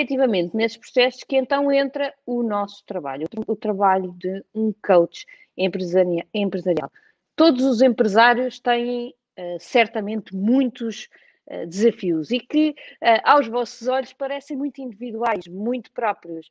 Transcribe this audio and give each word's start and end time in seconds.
efetivamente 0.00 0.56
nesses 0.56 0.78
processos 0.78 1.22
que 1.24 1.36
então 1.36 1.70
entra 1.70 2.14
o 2.24 2.42
nosso 2.42 2.82
trabalho, 2.86 3.28
o 3.46 3.54
trabalho 3.54 4.12
de 4.12 4.42
um 4.54 4.72
coach 4.82 5.26
empresarial. 5.56 6.90
Todos 7.36 7.64
os 7.64 7.82
empresários 7.82 8.58
têm 8.58 9.14
uh, 9.38 9.58
certamente 9.60 10.34
muitos 10.34 11.08
uh, 11.46 11.66
desafios 11.66 12.30
e 12.30 12.40
que, 12.40 12.70
uh, 12.70 13.20
aos 13.24 13.46
vossos 13.46 13.88
olhos, 13.88 14.12
parecem 14.14 14.56
muito 14.56 14.80
individuais, 14.80 15.46
muito 15.46 15.92
próprios. 15.92 16.50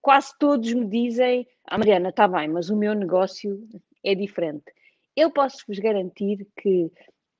quase 0.00 0.32
todos 0.38 0.72
me 0.72 0.86
dizem: 0.86 1.46
Ah, 1.64 1.76
Mariana, 1.76 2.10
está 2.10 2.28
bem, 2.28 2.48
mas 2.48 2.70
o 2.70 2.76
meu 2.76 2.94
negócio 2.94 3.68
é 4.04 4.14
diferente. 4.14 4.72
Eu 5.16 5.30
posso 5.30 5.64
vos 5.66 5.78
garantir 5.80 6.46
que, 6.56 6.90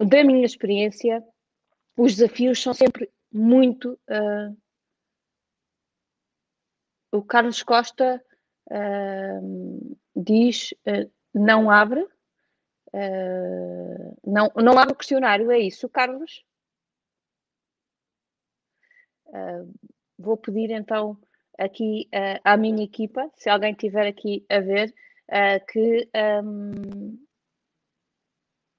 da 0.01 0.25
minha 0.25 0.45
experiência, 0.45 1.23
os 1.97 2.17
desafios 2.17 2.61
são 2.61 2.75
sempre 2.75 3.09
muito. 3.33 3.99
Uh, 4.09 4.57
o 7.13 7.23
Carlos 7.23 7.63
Costa 7.63 8.23
uh, 8.71 9.97
diz: 10.15 10.73
uh, 10.87 11.11
não 11.35 11.71
abre, 11.71 12.07
não, 14.25 14.51
não 14.57 14.79
abre 14.79 14.95
o 14.95 14.97
questionário, 14.97 15.51
é 15.51 15.59
isso, 15.59 15.89
Carlos? 15.89 16.45
vou 20.19 20.37
pedir 20.39 20.71
então 20.71 21.19
aqui 21.59 22.09
à 22.43 22.57
minha 22.57 22.83
equipa, 22.83 23.31
se 23.35 23.51
alguém 23.51 23.75
tiver 23.75 24.07
aqui 24.07 24.47
a 24.49 24.61
ver, 24.61 24.95
que. 25.69 26.09
Um, 26.43 27.27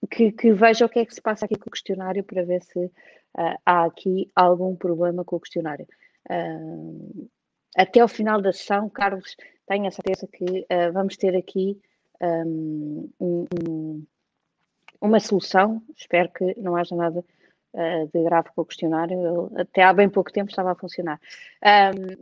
que, 0.10 0.32
que, 0.32 0.54
veja 0.54 0.86
o 0.86 0.90
que 0.90 1.00
é 1.00 1.06
que 1.06 1.14
se 1.14 1.22
passa 1.22 1.46
aqui 1.46 1.56
com 1.56 1.70
o 1.70 1.72
questionário 1.72 2.24
para 2.24 2.44
ver 2.44 2.62
se 2.62 2.86
uh, 2.86 3.58
há 3.66 3.86
aqui 3.86 4.32
algum 4.36 4.76
problema 4.76 5.24
com 5.24 5.36
o 5.36 5.40
questionário. 5.40 5.88
Uh, 6.30 7.30
até 7.76 8.00
ao 8.00 8.08
final 8.08 8.42
da 8.42 8.52
sessão, 8.52 8.90
Carlos, 8.90 9.36
tenho 9.68 9.88
a 9.88 9.92
certeza 9.92 10.28
que 10.28 10.44
uh, 10.44 10.94
vamos 10.94 11.18
ter 11.18 11.36
aqui 11.36 11.80
um, 12.22 13.10
um, 13.20 14.06
uma 15.00 15.20
solução. 15.20 15.82
Espero 15.96 16.30
que 16.30 16.60
não 16.60 16.76
haja 16.76 16.96
nada 16.96 17.24
de 18.12 18.24
grave 18.24 18.50
com 18.56 18.62
o 18.62 18.66
questionário. 18.66 19.14
Ele, 19.52 19.62
até 19.62 19.84
há 19.84 19.94
bem 19.94 20.10
pouco 20.10 20.32
tempo 20.32 20.50
estava 20.50 20.72
a 20.72 20.76
funcionar. 20.76 21.20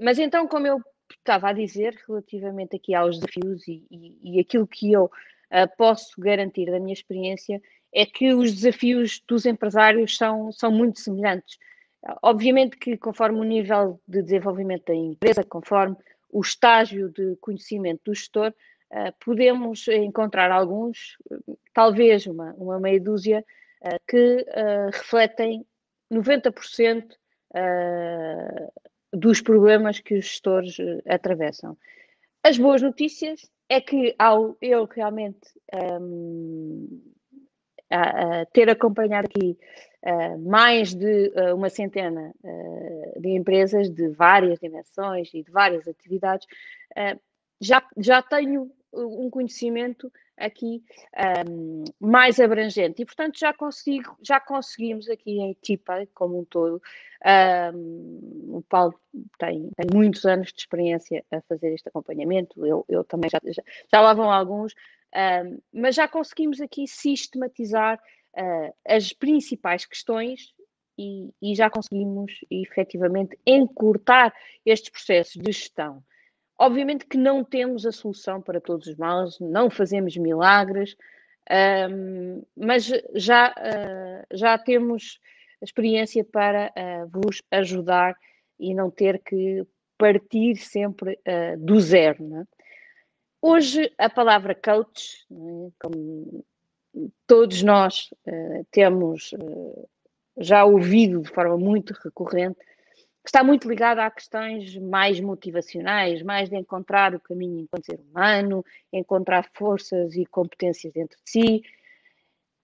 mas 0.03 0.19
então, 0.19 0.49
como 0.49 0.67
eu 0.67 0.81
estava 1.17 1.49
a 1.49 1.53
dizer, 1.53 1.95
relativamente 2.05 2.75
aqui 2.75 2.93
aos 2.93 3.17
desafios 3.17 3.65
e, 3.65 3.85
e, 3.89 4.35
e 4.37 4.39
aquilo 4.41 4.67
que 4.67 4.91
eu 4.91 5.09
posso 5.77 6.19
garantir 6.19 6.65
da 6.65 6.79
minha 6.79 6.91
experiência 6.93 7.61
é 7.95 8.05
que 8.05 8.33
os 8.33 8.53
desafios 8.53 9.23
dos 9.25 9.45
empresários 9.45 10.17
são, 10.17 10.51
são 10.51 10.69
muito 10.69 10.99
semelhantes. 10.99 11.57
Obviamente 12.21 12.77
que 12.77 12.97
conforme 12.97 13.39
o 13.39 13.43
nível 13.43 13.99
de 14.07 14.21
desenvolvimento 14.21 14.85
da 14.85 14.95
empresa, 14.95 15.43
conforme 15.43 15.95
o 16.29 16.41
estágio 16.41 17.09
de 17.09 17.35
conhecimento 17.37 18.01
do 18.05 18.13
gestor, 18.13 18.53
uh, 18.91 19.11
podemos 19.23 19.87
encontrar 19.87 20.51
alguns, 20.51 21.17
talvez 21.73 22.27
uma, 22.27 22.53
uma 22.55 22.79
meia 22.79 22.99
dúzia, 22.99 23.43
uh, 23.81 23.99
que 24.07 24.45
uh, 24.49 24.91
refletem 24.91 25.65
90% 26.11 27.05
dos 29.13 29.39
problemas 29.39 30.01
que 30.01 30.15
os 30.15 30.25
gestores 30.25 30.75
atravessam. 31.07 31.77
As 32.43 32.57
boas 32.57 32.81
notícias 32.81 33.49
é 33.69 33.79
que 33.79 34.13
ao 34.19 34.57
eu 34.61 34.83
realmente 34.85 35.39
um, 36.01 37.01
a, 37.89 38.41
a 38.41 38.45
ter 38.47 38.69
acompanhado 38.69 39.27
aqui 39.27 39.57
uh, 40.05 40.37
mais 40.39 40.93
de 40.93 41.31
uh, 41.35 41.55
uma 41.55 41.69
centena 41.69 42.33
uh, 42.43 43.21
de 43.21 43.29
empresas 43.29 43.89
de 43.89 44.09
várias 44.09 44.59
dimensões 44.59 45.33
e 45.33 45.43
de 45.43 45.51
várias 45.51 45.87
atividades, 45.87 46.47
já, 47.59 47.83
já 47.97 48.21
tenho 48.21 48.71
um 48.93 49.29
conhecimento 49.29 50.11
aqui 50.37 50.83
um, 51.49 51.83
mais 51.99 52.39
abrangente. 52.39 53.01
E 53.01 53.05
portanto 53.05 53.37
já 53.37 53.53
consigo 53.53 54.17
já 54.21 54.39
conseguimos 54.39 55.09
aqui 55.09 55.31
em 55.31 55.51
equipa 55.51 56.05
como 56.13 56.39
um 56.39 56.45
todo 56.45 56.81
um, 57.73 58.57
o 58.57 58.63
Paulo 58.67 58.93
tem, 59.39 59.69
tem, 59.75 59.87
muitos 59.93 60.25
anos 60.25 60.51
de 60.53 60.59
experiência 60.59 61.23
a 61.31 61.41
fazer 61.41 61.73
este 61.73 61.87
acompanhamento 61.89 62.65
eu, 62.65 62.85
eu 62.87 63.03
também 63.03 63.29
já, 63.29 63.39
já, 63.45 63.63
já 63.91 64.01
lá 64.01 64.13
vão 64.13 64.31
alguns 64.31 64.73
um, 65.15 65.59
mas 65.73 65.95
já 65.95 66.07
conseguimos 66.07 66.59
aqui 66.59 66.87
sistematizar 66.87 67.99
uh, 68.37 68.73
as 68.87 69.13
principais 69.13 69.85
questões 69.85 70.53
e, 70.97 71.29
e, 71.41 71.55
já 71.55 71.69
conseguimos 71.69 72.33
efetivamente 72.49 73.37
encurtar 73.45 74.33
estes 74.65 74.89
processos 74.89 75.33
de 75.33 75.51
gestão. 75.51 76.01
Obviamente 76.57 77.05
que 77.05 77.17
não 77.17 77.43
temos 77.43 77.85
a 77.85 77.91
solução 77.91 78.41
para 78.41 78.61
todos 78.61 78.87
os 78.87 78.95
males, 78.95 79.37
não 79.41 79.69
fazemos 79.69 80.15
milagres, 80.15 80.95
um, 81.91 82.43
mas 82.55 82.89
já, 83.13 83.49
uh, 83.51 84.35
já 84.35 84.57
temos 84.57 85.19
experiência 85.61 86.23
para 86.23 86.71
uh, 86.71 87.07
vos 87.07 87.41
ajudar 87.51 88.15
e 88.59 88.73
não 88.73 88.89
ter 88.89 89.19
que 89.19 89.65
partir 89.97 90.55
sempre 90.55 91.19
uh, 91.27 91.57
do 91.57 91.79
zero. 91.79 92.23
É? 92.35 92.43
Hoje, 93.41 93.91
a 93.97 94.09
palavra 94.09 94.55
coach, 94.55 95.25
é? 95.31 95.71
como 95.79 96.45
todos 97.27 97.61
nós 97.63 98.09
temos 98.71 99.31
já 100.37 100.65
ouvido 100.65 101.21
de 101.21 101.29
forma 101.29 101.57
muito 101.57 101.93
recorrente, 101.93 102.59
que 103.23 103.29
está 103.29 103.43
muito 103.43 103.67
ligada 103.67 104.05
a 104.05 104.11
questões 104.11 104.77
mais 104.77 105.19
motivacionais, 105.19 106.21
mais 106.21 106.49
de 106.49 106.57
encontrar 106.57 107.15
o 107.15 107.19
caminho 107.19 107.61
enquanto 107.61 107.85
ser 107.85 107.99
humano, 107.99 108.63
encontrar 108.93 109.49
forças 109.53 110.15
e 110.15 110.25
competências 110.25 110.93
dentro 110.93 111.17
de 111.23 111.31
si. 111.31 111.63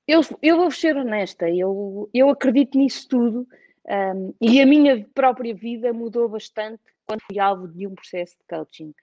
Eu, 0.07 0.21
eu 0.41 0.57
vou 0.57 0.69
ser 0.69 0.95
honesta, 0.95 1.49
eu, 1.49 2.09
eu 2.13 2.29
acredito 2.29 2.77
nisso 2.77 3.07
tudo 3.07 3.47
um, 3.87 4.33
e 4.39 4.61
a 4.61 4.65
minha 4.65 5.03
própria 5.13 5.53
vida 5.53 5.91
mudou 5.93 6.29
bastante 6.29 6.81
quando 7.05 7.21
fui 7.21 7.39
alvo 7.39 7.67
de 7.67 7.87
um 7.87 7.95
processo 7.95 8.37
de 8.37 8.43
coaching. 8.47 8.93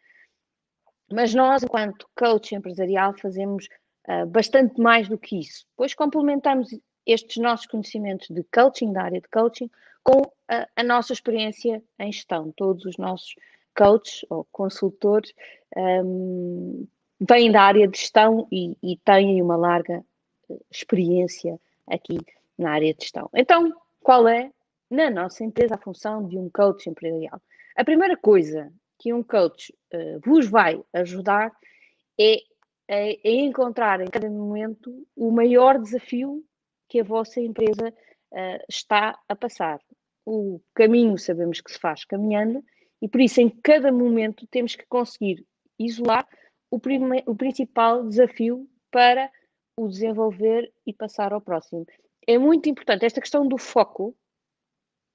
Mas 1.10 1.34
nós, 1.34 1.62
enquanto 1.62 2.06
coach 2.14 2.54
empresarial, 2.54 3.14
fazemos 3.18 3.68
uh, 4.08 4.26
bastante 4.26 4.80
mais 4.80 5.08
do 5.08 5.18
que 5.18 5.38
isso, 5.38 5.66
pois 5.76 5.94
complementamos 5.94 6.70
estes 7.06 7.36
nossos 7.42 7.66
conhecimentos 7.66 8.28
de 8.28 8.42
coaching, 8.52 8.92
da 8.92 9.02
área 9.02 9.20
de 9.20 9.28
coaching, 9.28 9.70
com 10.02 10.22
a, 10.48 10.66
a 10.76 10.82
nossa 10.82 11.12
experiência 11.12 11.82
em 11.98 12.12
gestão. 12.12 12.52
Todos 12.56 12.84
os 12.84 12.96
nossos 12.96 13.34
coaches 13.76 14.24
ou 14.28 14.46
consultores 14.52 15.32
um, 15.76 16.86
vêm 17.20 17.50
da 17.50 17.62
área 17.62 17.88
de 17.88 17.98
gestão 17.98 18.46
e, 18.50 18.76
e 18.82 18.96
têm 18.98 19.40
uma 19.42 19.56
larga 19.56 20.04
eh, 20.50 20.56
experiência 20.70 21.58
aqui 21.86 22.18
na 22.56 22.72
área 22.72 22.92
de 22.94 23.02
gestão. 23.02 23.28
Então, 23.34 23.72
qual 24.00 24.26
é, 24.28 24.50
na 24.90 25.10
nossa 25.10 25.44
empresa, 25.44 25.74
a 25.74 25.78
função 25.78 26.26
de 26.26 26.38
um 26.38 26.48
coach 26.50 26.88
empresarial? 26.88 27.40
A 27.76 27.84
primeira 27.84 28.16
coisa 28.16 28.72
que 28.98 29.12
um 29.12 29.22
coach 29.22 29.72
uh, 29.94 30.20
vos 30.24 30.48
vai 30.48 30.82
ajudar 30.92 31.52
é, 32.20 32.38
é, 32.88 33.30
encontrar 33.30 34.00
em 34.00 34.06
cada 34.06 34.28
momento 34.30 35.06
o 35.14 35.30
maior 35.30 35.78
desafio 35.78 36.42
que 36.88 37.00
a 37.00 37.04
vossa 37.04 37.40
empresa 37.40 37.92
uh, 38.32 38.64
está 38.68 39.18
a 39.28 39.36
passar 39.36 39.78
o 40.28 40.60
caminho 40.74 41.16
sabemos 41.16 41.60
que 41.62 41.72
se 41.72 41.78
faz 41.78 42.04
caminhando 42.04 42.62
e 43.00 43.08
por 43.08 43.20
isso 43.20 43.40
em 43.40 43.48
cada 43.48 43.90
momento 43.90 44.46
temos 44.48 44.76
que 44.76 44.84
conseguir 44.86 45.46
isolar 45.78 46.28
o, 46.70 46.78
o 47.26 47.34
principal 47.34 48.06
desafio 48.06 48.68
para 48.90 49.30
o 49.74 49.88
desenvolver 49.88 50.70
e 50.86 50.92
passar 50.92 51.32
ao 51.32 51.40
próximo. 51.40 51.86
É 52.26 52.36
muito 52.36 52.68
importante, 52.68 53.06
esta 53.06 53.22
questão 53.22 53.48
do 53.48 53.56
foco 53.56 54.14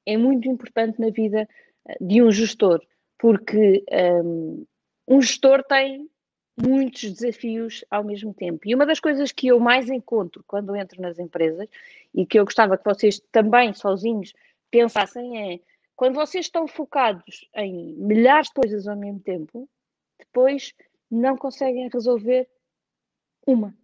é 0.06 0.18
muito 0.18 0.48
importante 0.48 1.00
na 1.00 1.12
vida 1.12 1.48
eh, 1.88 1.98
de 2.02 2.24
um 2.24 2.32
gestor, 2.32 2.82
porque 3.20 3.84
um, 4.24 4.66
um 5.08 5.22
gestor 5.22 5.64
tem 5.64 6.10
muitos 6.56 7.12
desafios 7.12 7.84
ao 7.90 8.04
mesmo 8.04 8.34
tempo. 8.34 8.62
E 8.66 8.76
uma 8.76 8.86
das 8.86 9.00
coisas 9.00 9.32
que 9.32 9.48
eu 9.48 9.60
mais 9.60 9.90
encontro 9.90 10.44
quando 10.48 10.76
entro 10.76 11.02
nas 11.02 11.18
empresas 11.18 11.68
e 12.14 12.26
que 12.26 12.40
eu 12.40 12.46
gostava 12.46 12.78
que 12.78 12.86
vocês 12.86 13.20
também 13.32 13.74
sozinhos 13.74 14.34
pensassem 14.70 15.54
é 15.54 15.60
quando 15.96 16.16
vocês 16.16 16.46
estão 16.46 16.68
focados 16.68 17.48
em 17.56 17.96
milhares 17.96 18.48
de 18.48 18.54
coisas 18.56 18.88
ao 18.88 18.96
mesmo 18.96 19.20
tempo, 19.20 19.70
depois 20.20 20.74
não 21.10 21.38
conseguem 21.38 21.90
resolver 21.92 22.50
uma. 23.46 23.76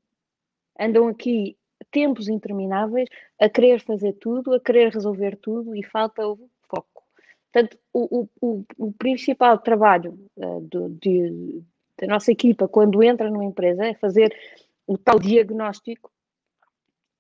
Andam 0.80 1.08
aqui 1.08 1.58
tempos 1.92 2.28
intermináveis 2.28 3.10
a 3.40 3.50
querer 3.50 3.80
fazer 3.82 4.14
tudo, 4.14 4.54
a 4.54 4.60
querer 4.60 4.92
resolver 4.92 5.36
tudo 5.38 5.76
e 5.76 5.84
falta 5.84 6.28
o 6.28 6.50
foco. 6.68 7.04
Portanto, 7.52 7.80
o, 7.92 8.28
o, 8.42 8.66
o 8.78 8.92
principal 8.94 9.58
trabalho 9.58 10.20
uh, 10.38 10.62
do, 10.62 10.90
de, 10.90 11.64
da 12.00 12.08
nossa 12.08 12.32
equipa 12.32 12.68
quando 12.68 13.04
entra 13.04 13.30
numa 13.30 13.46
empresa 13.46 13.86
é 13.86 13.94
fazer 13.94 14.36
o 14.88 14.98
tal 14.98 15.20
diagnóstico 15.20 16.12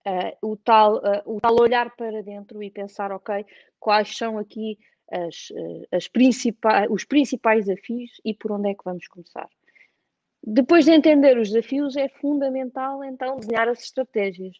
Uh, 0.08 0.54
o, 0.54 0.56
tal, 0.56 0.96
uh, 0.96 1.22
o 1.26 1.42
tal 1.42 1.60
olhar 1.60 1.94
para 1.96 2.24
dentro 2.24 2.64
e 2.64 2.72
pensar, 2.72 3.12
ok, 3.12 3.46
quais 3.78 4.16
são 4.16 4.40
aqui 4.40 4.80
as, 5.12 5.52
as 5.92 6.08
principais, 6.08 6.90
os 6.90 7.04
principais 7.04 7.66
desafios 7.66 8.10
e 8.24 8.34
por 8.34 8.54
onde 8.54 8.70
é 8.70 8.74
que 8.74 8.84
vamos 8.84 9.06
começar. 9.08 9.48
Depois 10.42 10.86
de 10.86 10.92
entender 10.92 11.38
os 11.38 11.50
desafios, 11.50 11.98
é 11.98 12.08
fundamental 12.08 13.04
então 13.04 13.38
desenhar 13.38 13.68
as 13.68 13.84
estratégias. 13.84 14.56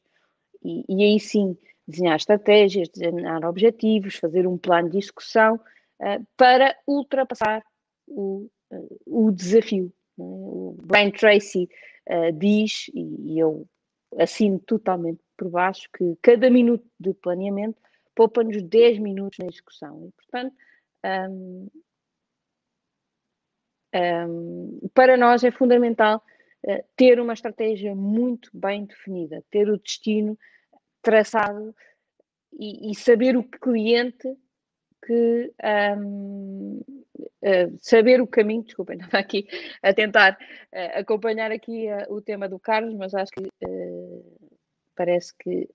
E, 0.64 0.84
e 0.90 1.04
aí 1.04 1.20
sim, 1.20 1.58
desenhar 1.88 2.18
estratégias, 2.18 2.90
desenhar 2.90 3.44
objetivos, 3.46 4.16
fazer 4.16 4.46
um 4.46 4.58
plano 4.58 4.90
de 4.90 4.98
execução 4.98 5.56
uh, 5.56 6.28
para 6.36 6.76
ultrapassar 6.86 7.64
o, 8.06 8.50
uh, 8.72 9.00
o 9.06 9.32
desafio. 9.32 9.92
Né? 10.20 10.26
O 10.26 10.76
Brian 10.84 11.12
Tracy 11.12 11.70
uh, 12.10 12.32
diz, 12.34 12.90
e, 12.94 13.40
eu 13.40 13.68
assino 14.18 14.60
totalmente 14.60 15.22
por 15.38 15.50
baixo, 15.50 15.88
que 15.96 16.18
cada 16.22 16.50
minuto 16.50 16.86
de 17.00 17.14
planeamento 17.14 17.80
poupa-nos 18.16 18.62
10 18.62 19.00
minutos 19.00 19.40
na 19.40 19.48
execução. 19.48 20.08
E, 20.08 20.12
portanto, 20.12 20.56
um, 21.06 21.70
um, 23.96 24.90
para 24.94 25.16
nós 25.16 25.44
é 25.44 25.52
fundamental 25.52 26.24
uh, 26.66 26.84
ter 26.96 27.20
uma 27.20 27.34
estratégia 27.34 27.96
muito 27.96 28.50
bem 28.54 28.86
definida, 28.86 29.44
ter 29.50 29.70
o 29.70 29.78
destino 29.78 30.38
traçado 31.02 31.74
e, 32.54 32.92
e 32.92 32.96
saber 32.96 33.38
o 33.38 33.44
cliente 33.44 34.36
que 35.06 35.54
um, 35.98 36.82
eh, 37.42 37.70
saber 37.82 38.22
o 38.22 38.28
caminho, 38.28 38.64
desculpem, 38.64 38.98
estava 39.00 39.18
aqui 39.18 39.48
a 39.82 39.94
tentar 39.94 40.34
uh, 40.34 41.00
acompanhar 41.00 41.52
aqui 41.52 41.88
o 42.10 42.22
tema 42.22 42.48
do 42.48 42.60
Carlos, 42.60 42.94
mas 42.96 43.14
acho 43.14 43.32
que 43.32 43.48
parece 44.96 45.34
que 45.38 45.70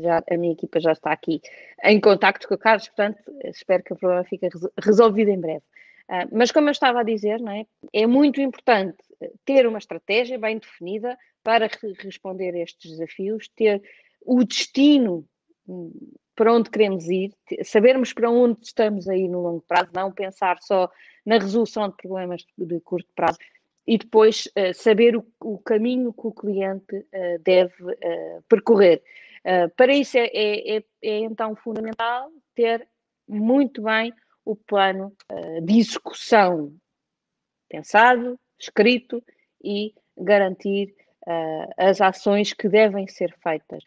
já, 0.00 0.22
a 0.30 0.36
minha 0.36 0.52
equipa 0.52 0.80
já 0.80 0.92
está 0.92 1.12
aqui 1.12 1.40
em 1.84 2.00
contacto 2.00 2.48
com 2.48 2.54
o 2.54 2.58
Carlos, 2.58 2.88
portanto, 2.88 3.18
espero 3.44 3.82
que 3.82 3.92
o 3.92 3.96
problema 3.96 4.24
fique 4.24 4.48
resolvido 4.82 5.30
em 5.30 5.40
breve. 5.40 5.62
Uh, 6.08 6.28
mas 6.32 6.52
como 6.52 6.68
eu 6.68 6.72
estava 6.72 7.00
a 7.00 7.04
dizer, 7.04 7.40
é? 7.48 7.66
é? 7.92 8.06
muito 8.06 8.40
importante 8.40 8.98
ter 9.44 9.66
uma 9.66 9.78
estratégia 9.78 10.38
bem 10.38 10.58
definida 10.58 11.16
para 11.42 11.68
responder 11.98 12.54
a 12.54 12.62
estes 12.62 12.90
desafios, 12.90 13.48
ter 13.48 13.82
o 14.24 14.42
destino 14.44 15.26
hum, 15.68 15.92
para 16.34 16.52
onde 16.52 16.70
queremos 16.70 17.08
ir, 17.08 17.32
sabermos 17.62 18.12
para 18.12 18.30
onde 18.30 18.58
estamos 18.62 19.08
aí 19.08 19.28
no 19.28 19.40
longo 19.40 19.62
prazo, 19.62 19.90
não 19.94 20.10
pensar 20.10 20.58
só 20.60 20.90
na 21.24 21.38
resolução 21.38 21.88
de 21.88 21.96
problemas 21.96 22.44
de 22.58 22.80
curto 22.80 23.08
prazo 23.14 23.38
e 23.86 23.98
depois 23.98 24.46
uh, 24.46 24.74
saber 24.74 25.16
o, 25.16 25.26
o, 25.40 25.58
caminho 25.58 26.12
que 26.12 26.26
o 26.26 26.32
cliente 26.32 26.96
uh, 26.96 27.38
deve 27.44 27.74
percorrer. 28.48 29.02
Uh, 29.44 29.68
para 29.76 29.92
isso 29.94 30.16
é, 30.16 30.26
é, 30.32 30.76
é, 30.76 30.84
é, 31.02 31.18
então 31.18 31.54
fundamental 31.54 32.30
ter 32.54 32.88
muito 33.28 33.82
bem 33.82 34.12
o 34.44 34.54
plano 34.54 35.16
de 35.62 35.78
execução 35.78 36.74
pensado, 37.66 38.38
escrito 38.60 39.24
e 39.62 39.94
garantir 40.14 40.94
as 41.78 42.02
ações 42.02 42.52
que 42.52 42.68
devem 42.68 43.08
ser 43.08 43.34
feitas. 43.42 43.82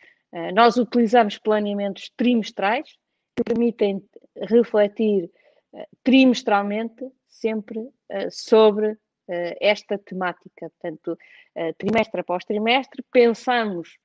Nós 0.54 0.78
utilizamos 0.78 1.38
planeamentos 1.38 2.12
trimestrais 2.16 2.98
que 3.36 3.44
permitem 3.44 4.04
refletir 4.36 5.30
trimestralmente 6.04 7.06
sempre 7.28 7.88
sobre 8.30 8.98
esta 9.60 9.98
temática. 9.98 10.70
Portanto, 10.70 11.18
trimestre 11.78 12.22
após 12.22 12.46
trimestre, 12.46 13.04
pensamos 13.12 13.98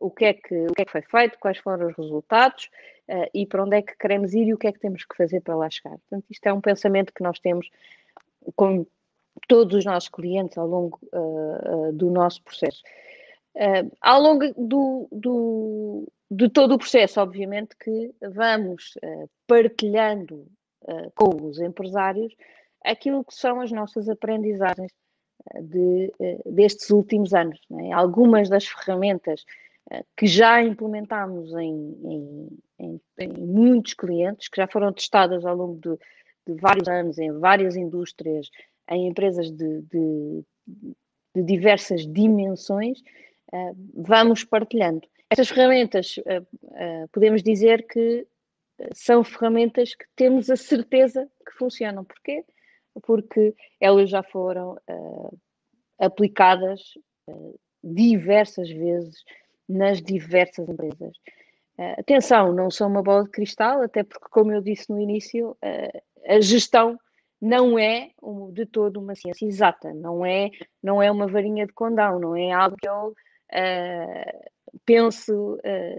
o, 0.00 0.10
que 0.10 0.24
é 0.24 0.34
que, 0.34 0.66
o 0.66 0.72
que 0.72 0.82
é 0.82 0.84
que 0.84 0.92
foi 0.92 1.02
feito, 1.02 1.38
quais 1.38 1.58
foram 1.58 1.88
os 1.88 1.96
resultados 1.96 2.70
e 3.34 3.46
para 3.46 3.62
onde 3.62 3.76
é 3.76 3.82
que 3.82 3.96
queremos 3.96 4.34
ir 4.34 4.48
e 4.48 4.54
o 4.54 4.58
que 4.58 4.66
é 4.66 4.72
que 4.72 4.80
temos 4.80 5.04
que 5.04 5.16
fazer 5.16 5.40
para 5.40 5.56
lá 5.56 5.68
chegar. 5.70 5.98
Portanto, 5.98 6.24
isto 6.30 6.46
é 6.46 6.52
um 6.52 6.60
pensamento 6.60 7.12
que 7.12 7.22
nós 7.22 7.38
temos 7.38 7.68
com 8.54 8.86
todos 9.46 9.76
os 9.76 9.84
nossos 9.84 10.08
clientes 10.08 10.56
ao 10.56 10.66
longo 10.66 10.98
do 11.92 12.10
nosso 12.10 12.42
processo. 12.42 12.82
Ao 14.00 14.20
longo 14.20 14.52
do, 14.56 15.08
do, 15.10 16.12
de 16.30 16.48
todo 16.50 16.74
o 16.74 16.78
processo, 16.78 17.20
obviamente, 17.20 17.76
que 17.76 18.14
vamos 18.34 18.94
partilhando 19.46 20.46
com 21.14 21.46
os 21.46 21.58
empresários 21.58 22.34
aquilo 22.84 23.24
que 23.24 23.34
são 23.34 23.60
as 23.60 23.72
nossas 23.72 24.08
aprendizagens 24.08 24.92
de, 25.60 26.12
destes 26.46 26.90
últimos 26.90 27.34
anos. 27.34 27.60
É? 27.80 27.92
Algumas 27.92 28.48
das 28.48 28.66
ferramentas 28.66 29.44
que 30.16 30.26
já 30.26 30.62
implementámos 30.62 31.52
em, 31.54 32.50
em, 32.78 33.00
em, 33.18 33.28
muitos 33.38 33.94
clientes, 33.94 34.48
que 34.48 34.60
já 34.60 34.66
foram 34.66 34.92
testadas 34.92 35.44
ao 35.44 35.54
longo 35.54 35.80
de, 35.80 35.96
de 36.46 36.60
vários 36.60 36.88
anos 36.88 37.18
em 37.18 37.30
várias 37.38 37.76
indústrias, 37.76 38.50
em 38.90 39.06
empresas 39.08 39.50
de, 39.50 39.82
de, 39.82 40.44
de 41.34 41.42
diversas 41.44 42.04
dimensões, 42.06 42.98
uh, 43.00 43.04
vamos 43.94 44.44
partilhando. 44.44 45.06
Estas 45.30 45.48
ferramentas, 45.48 46.16
uh, 46.18 46.42
uh, 46.64 47.08
podemos 47.12 47.42
dizer 47.42 47.86
que 47.86 48.26
são 48.94 49.24
ferramentas 49.24 49.94
que 49.94 50.04
temos 50.14 50.50
a 50.50 50.56
certeza 50.56 51.28
que 51.44 51.52
funcionam. 51.52 52.04
Porquê? 52.04 52.44
Porque 53.02 53.54
elas 53.80 54.10
já 54.10 54.22
foram 54.22 54.76
aplicadas 55.98 56.82
diversas 57.82 58.68
vezes 58.70 59.24
nas 59.66 60.02
diversas 60.02 60.68
empresas. 60.68 61.16
Atenção, 61.98 62.52
não 62.52 62.70
sou 62.70 62.86
uma 62.86 63.02
bola 63.02 63.24
de 63.24 63.30
cristal, 63.30 63.80
até 63.80 64.02
porque, 64.02 64.28
como 64.30 64.52
eu 64.52 64.60
disse 64.60 64.90
no 64.90 65.00
início, 65.00 65.56
a 66.26 66.40
gestão 66.40 66.98
não 67.40 67.78
é 67.78 68.10
de 68.52 68.66
todo 68.66 69.00
uma 69.00 69.14
ciência 69.14 69.46
exata, 69.46 69.94
não 69.94 70.24
é, 70.24 70.50
não 70.82 71.02
é 71.02 71.10
uma 71.10 71.26
varinha 71.26 71.66
de 71.66 71.72
condão, 71.72 72.18
não 72.18 72.36
é 72.36 72.52
algo 72.52 72.76
que 72.76 72.88
eu 72.88 73.14
uh, 73.52 74.50
penso 74.84 75.58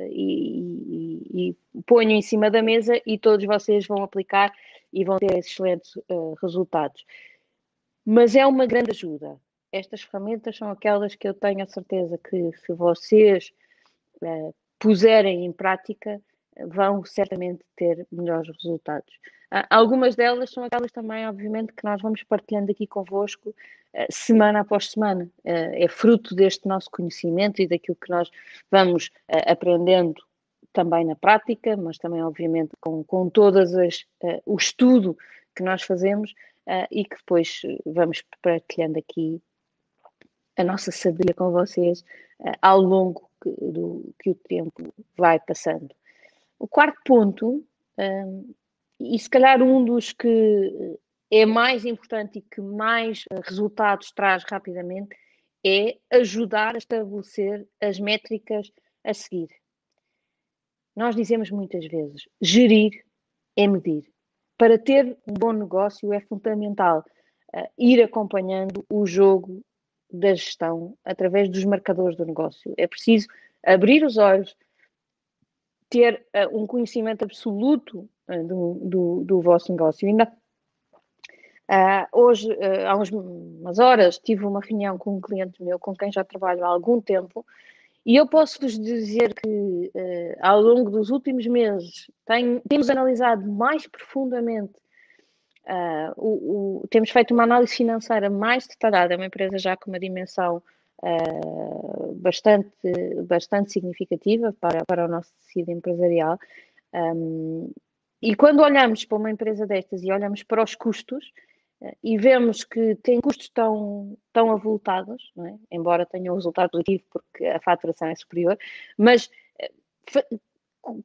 e, 0.10 1.22
e, 1.32 1.50
e, 1.50 1.82
ponho 1.86 2.12
em 2.12 2.22
cima 2.22 2.50
da 2.50 2.62
mesa 2.62 3.02
e 3.06 3.18
todos 3.18 3.46
vocês 3.46 3.88
vão 3.88 4.04
aplicar 4.04 4.54
e 4.94 5.04
vão 5.04 5.18
ter 5.18 5.38
excelentes 5.38 5.94
resultados. 6.42 7.06
Mas 8.06 8.36
é 8.36 8.46
uma 8.46 8.66
grande 8.66 8.92
ajuda 8.92 9.40
estas 9.72 10.02
ferramentas 10.02 10.58
são 10.58 10.70
aquelas 10.70 11.16
que 11.16 11.28
eu 11.28 11.34
tenho 11.34 11.64
a 11.64 11.68
certeza 11.68 12.18
que 12.18 12.52
se 12.58 12.74
vocês 12.74 13.52
uh, 14.22 14.54
puserem 14.80 15.46
em 15.46 15.52
prática, 15.52 16.22
vão 16.66 17.04
certamente 17.06 17.64
ter 17.76 18.08
melhores 18.12 18.50
resultados. 18.64 19.14
Uh, 19.54 19.66
algumas 19.70 20.16
delas 20.16 20.52
são 20.52 20.64
aquelas 20.64 20.92
também, 20.92 21.28
obviamente, 21.28 21.74
que 21.74 21.84
nós 21.84 22.02
vamos 22.02 22.24
partilhando 22.24 22.72
aqui 22.72 22.86
convosco 22.86 23.50
uh, 23.50 24.06
semana 24.10 24.62
após 24.62 24.92
semana. 24.92 25.30
é 25.44 25.88
fruto 25.88 26.36
deste 26.36 26.68
nosso 26.68 26.90
conhecimento 26.92 27.62
e 27.62 27.68
daquilo 27.68 27.98
que 27.98 28.10
nós 28.10 28.30
vamos 28.70 29.10
aprendendo 29.46 30.22
também 30.74 31.06
na 31.06 31.16
prática, 31.16 31.76
mas 31.78 31.98
também, 31.98 32.22
obviamente, 32.24 32.72
com, 32.80 33.04
com 33.04 33.30
todas 33.30 33.74
as, 33.74 34.06
o 34.46 34.58
estudo 34.58 35.18
que 35.56 35.64
nós 35.64 35.82
fazemos 35.82 36.34
e 36.92 37.04
que 37.04 37.16
depois 37.16 37.62
vamos 37.86 38.24
partilhando 38.42 39.00
aqui 39.00 39.42
a 40.56 40.64
nossa 40.64 40.92
sabedoria 40.92 41.34
com 41.34 41.52
vocês 41.52 42.04
ao 42.62 42.80
longo 42.80 43.28
do 43.44 44.14
que 44.20 44.32
o 44.32 44.36
tempo 44.36 44.94
vai 45.18 45.40
passando. 45.40 45.97
O 46.60 46.68
quarto 46.68 47.00
ponto, 47.06 47.66
um, 47.98 48.54
e 49.00 49.20
se 49.20 49.30
calhar 49.30 49.62
um 49.62 49.84
dos 49.84 50.12
que 50.12 50.98
é 51.32 51.46
mais 51.46 51.86
importante 51.86 52.40
e 52.40 52.42
que 52.42 52.62
mais 52.62 53.26
eh, 53.30 53.40
resultados 53.44 54.12
traz 54.12 54.44
rapidamente, 54.44 55.16
é 55.66 55.98
ajudar 56.12 56.76
a 56.76 56.78
estabelecer 56.78 57.68
as 57.82 58.00
métricas 58.00 58.72
a 59.04 59.14
seguir. 59.14 59.50
Nós 60.96 61.16
dizemos 61.16 61.52
muitas 61.52 61.86
vezes: 61.86 62.28
gerir 62.42 63.04
é 63.56 63.68
medir. 63.68 64.10
Para 64.58 64.80
ter 64.80 65.18
um 65.28 65.34
bom 65.34 65.52
negócio 65.52 66.12
é 66.14 66.22
fundamental 66.22 67.06
uh, 67.56 67.68
ir 67.78 68.02
acompanhando 68.02 68.84
o 68.90 69.06
jogo 69.06 69.62
da 70.12 70.34
gestão 70.34 70.98
através 71.04 71.50
dos 71.50 71.64
marcadores 71.66 72.18
do 72.18 72.26
negócio. 72.26 72.74
É 72.78 72.88
preciso 72.88 73.28
abrir 73.64 74.04
os 74.04 74.18
olhos, 74.18 74.56
ter 75.90 76.26
uh, 76.36 76.58
um 76.58 76.68
conhecimento 76.68 77.24
absoluto 77.24 78.10
uh, 78.30 78.44
do, 78.44 78.80
do, 78.84 79.24
do, 79.26 79.42
vosso 79.42 79.72
negócio. 79.72 80.08
Ainda 80.08 80.32
uh, 81.70 82.08
hoje, 82.12 82.48
há 82.86 82.96
uns, 82.98 83.10
umas 83.12 83.80
horas, 83.80 84.20
tive 84.20 84.46
uma 84.46 84.62
reunião 84.62 84.98
com 84.98 85.18
um 85.18 85.22
cliente 85.22 85.64
meu 85.64 85.80
com 85.80 85.96
quem 85.96 86.12
já 86.12 86.24
trabalho 86.24 86.64
há 86.64 86.68
algum 86.68 87.02
tempo 87.02 87.46
e 88.06 88.16
eu 88.16 88.26
posso 88.26 88.62
vos 88.62 88.80
dizer 88.80 89.34
que 89.34 89.92
ao 90.40 90.62
longo 90.62 90.90
dos 90.90 91.10
últimos 91.10 91.46
meses 91.46 92.10
tenho, 92.26 92.62
temos 92.70 92.90
analisado 92.90 93.46
mais 93.46 93.86
profundamente 93.86 94.80
o, 96.16 96.84
o, 96.84 96.88
temos 96.88 97.10
feito 97.10 97.34
uma 97.34 97.44
análise 97.44 97.76
financeira 97.76 98.30
mais 98.30 98.66
detalhada, 98.66 99.14
é 99.14 99.18
uma 99.18 99.26
empresa 99.26 99.58
já 99.58 99.76
com 99.76 99.92
uma 99.92 100.00
dimensão 100.00 100.64
uh, 101.04 102.14
bastante, 102.16 102.78
bastante 103.28 103.72
significativa 103.72 104.54
para, 104.60 104.86
para 104.86 105.06
o 105.06 105.08
nosso 105.08 105.34
tecido 105.36 105.72
empresarial. 105.72 106.38
Um, 106.94 107.72
e 108.22 108.36
quando 108.36 108.62
olhamos 108.62 109.06
para 109.06 109.18
uma 109.18 109.32
empresa 109.32 109.68
destas 109.68 110.04
e 110.04 110.12
olhamos 110.12 110.44
para 110.44 110.64
os 110.64 110.76
custos, 110.76 111.32
e 112.04 112.18
vemos 112.18 112.64
que 112.64 112.96
tem 112.96 113.22
custos 113.22 113.50
tão, 113.50 114.18
tão 114.34 114.52
avultados, 114.52 115.32
é? 115.46 115.56
embora 115.72 116.06
tenham 116.06 116.34
um 116.34 116.38
resultado 116.38 116.72
positivo 116.72 117.04
porque 117.12 117.46
a 117.46 117.60
faturação 117.60 118.08
é 118.08 118.16
superior, 118.16 118.58
mas 118.98 119.30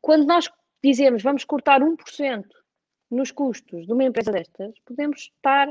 quando 0.00 0.26
nós 0.26 0.50
dizemos 0.82 1.22
vamos 1.22 1.44
cortar 1.44 1.80
1% 1.80 2.44
nos 3.11 3.30
custos 3.30 3.87
de 3.87 3.92
uma 3.92 4.04
empresa 4.04 4.32
destas, 4.32 4.72
podemos 4.87 5.20
estar 5.20 5.68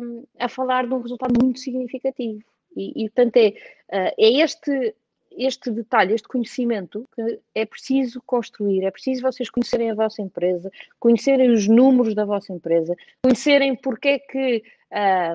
um, 0.00 0.24
a 0.38 0.48
falar 0.48 0.86
de 0.86 0.94
um 0.94 1.00
resultado 1.00 1.34
muito 1.42 1.60
significativo. 1.60 2.42
E, 2.76 3.04
e 3.04 3.10
portanto, 3.10 3.36
é, 3.36 3.48
uh, 3.48 4.14
é 4.18 4.42
este, 4.42 4.94
este 5.36 5.70
detalhe, 5.70 6.14
este 6.14 6.28
conhecimento 6.28 7.08
que 7.14 7.40
é 7.54 7.64
preciso 7.64 8.22
construir, 8.24 8.84
é 8.84 8.90
preciso 8.90 9.22
vocês 9.22 9.50
conhecerem 9.50 9.90
a 9.90 9.94
vossa 9.94 10.22
empresa, 10.22 10.70
conhecerem 10.98 11.50
os 11.50 11.66
números 11.66 12.14
da 12.14 12.24
vossa 12.24 12.52
empresa, 12.52 12.96
conhecerem 13.22 13.74
porque 13.76 14.08
é 14.08 14.18
que, 14.18 14.62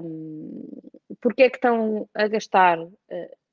um, 0.03 0.67
porque 1.21 1.43
é 1.43 1.49
que 1.49 1.57
estão 1.57 2.07
a 2.13 2.27
gastar 2.27 2.79
uh, 2.79 2.91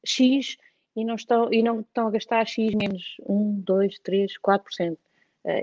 X 0.04 0.56
e 0.94 1.04
não, 1.04 1.14
estão, 1.14 1.52
e 1.52 1.62
não 1.62 1.80
estão 1.80 2.06
a 2.06 2.10
gastar 2.10 2.46
X 2.46 2.74
menos 2.74 3.16
1, 3.26 3.60
2, 3.60 3.98
3, 4.00 4.32
4%. 4.38 4.92
Uh, 4.92 4.98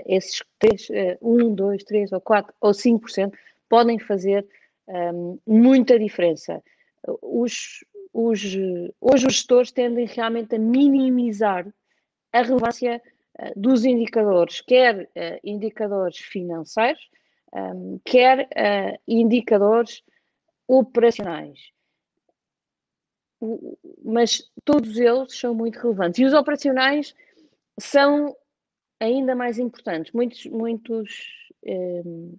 esses 0.06 0.42
3, 0.58 0.88
uh, 0.90 1.18
1, 1.20 1.54
2, 1.54 1.84
3 1.84 2.12
ou 2.12 2.20
4 2.20 2.54
ou 2.60 2.70
5% 2.70 3.32
podem 3.68 3.98
fazer 3.98 4.46
um, 4.86 5.38
muita 5.46 5.98
diferença. 5.98 6.62
Os, 7.20 7.84
os, 8.14 8.40
hoje 9.00 9.26
os 9.26 9.34
gestores 9.34 9.72
tendem 9.72 10.06
realmente 10.06 10.54
a 10.54 10.58
minimizar 10.58 11.66
a 12.32 12.42
relevância 12.42 13.02
uh, 13.40 13.60
dos 13.60 13.84
indicadores, 13.84 14.60
quer 14.60 15.02
uh, 15.02 15.40
indicadores 15.42 16.18
financeiros, 16.18 17.10
um, 17.52 18.00
quer 18.04 18.46
uh, 18.46 18.98
indicadores 19.06 20.02
operacionais. 20.68 21.58
Mas 24.02 24.48
todos 24.64 24.96
eles 24.96 25.36
são 25.36 25.52
muito 25.52 25.78
relevantes. 25.78 26.20
E 26.20 26.24
os 26.24 26.32
operacionais 26.32 27.14
são 27.78 28.34
ainda 29.00 29.34
mais 29.34 29.58
importantes. 29.58 30.12
Muitos, 30.12 30.46
muitos 30.46 31.10
um, 31.66 32.38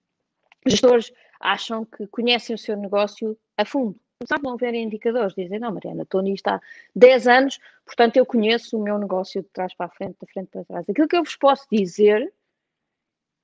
gestores 0.65 1.11
acham 1.39 1.85
que 1.85 2.07
conhecem 2.07 2.55
o 2.55 2.57
seu 2.57 2.75
negócio 2.75 3.37
a 3.57 3.65
fundo 3.65 3.99
começavam 4.19 4.53
a 4.53 4.57
ver 4.57 4.73
indicadores, 4.73 5.33
dizem, 5.35 5.59
não, 5.59 5.73
Mariana, 5.73 6.03
estou 6.03 6.21
nisto 6.21 6.47
há 6.47 6.61
10 6.95 7.27
anos, 7.27 7.59
portanto 7.85 8.17
eu 8.17 8.25
conheço 8.25 8.77
o 8.77 8.81
meu 8.81 8.97
negócio 8.97 9.41
de 9.41 9.49
trás 9.49 9.73
para 9.73 9.87
a 9.87 9.89
frente, 9.89 10.17
da 10.19 10.27
frente 10.27 10.49
para 10.49 10.65
trás. 10.65 10.89
Aquilo 10.89 11.07
que 11.07 11.15
eu 11.15 11.23
vos 11.23 11.35
posso 11.35 11.67
dizer 11.71 12.33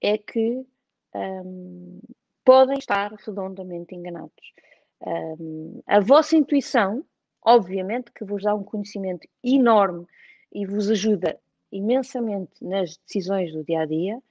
é 0.01 0.17
que 0.17 0.65
um, 1.13 1.99
podem 2.43 2.77
estar 2.77 3.13
redondamente 3.13 3.93
enganados. 3.93 4.53
Um, 5.01 5.81
a 5.85 5.99
vossa 5.99 6.35
intuição, 6.35 7.05
obviamente, 7.41 8.11
que 8.11 8.23
vos 8.23 8.43
dá 8.43 8.55
um 8.55 8.63
conhecimento 8.63 9.27
enorme 9.43 10.05
e 10.53 10.65
vos 10.65 10.89
ajuda 10.89 11.39
imensamente 11.71 12.51
nas 12.61 12.97
decisões 12.97 13.51
do 13.51 13.63
dia 13.63 13.81
a 13.81 13.85
dia, 13.85 14.21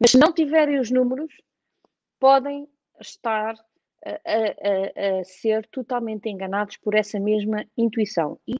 mas 0.00 0.12
se 0.12 0.18
não 0.18 0.32
tiverem 0.32 0.78
os 0.78 0.90
números, 0.90 1.32
podem 2.18 2.68
estar 3.00 3.54
a, 4.04 4.10
a, 4.10 5.20
a, 5.20 5.24
ser 5.24 5.66
totalmente 5.66 6.28
enganados 6.28 6.76
por 6.76 6.94
essa 6.94 7.18
mesma 7.18 7.64
intuição. 7.76 8.38
E 8.46 8.56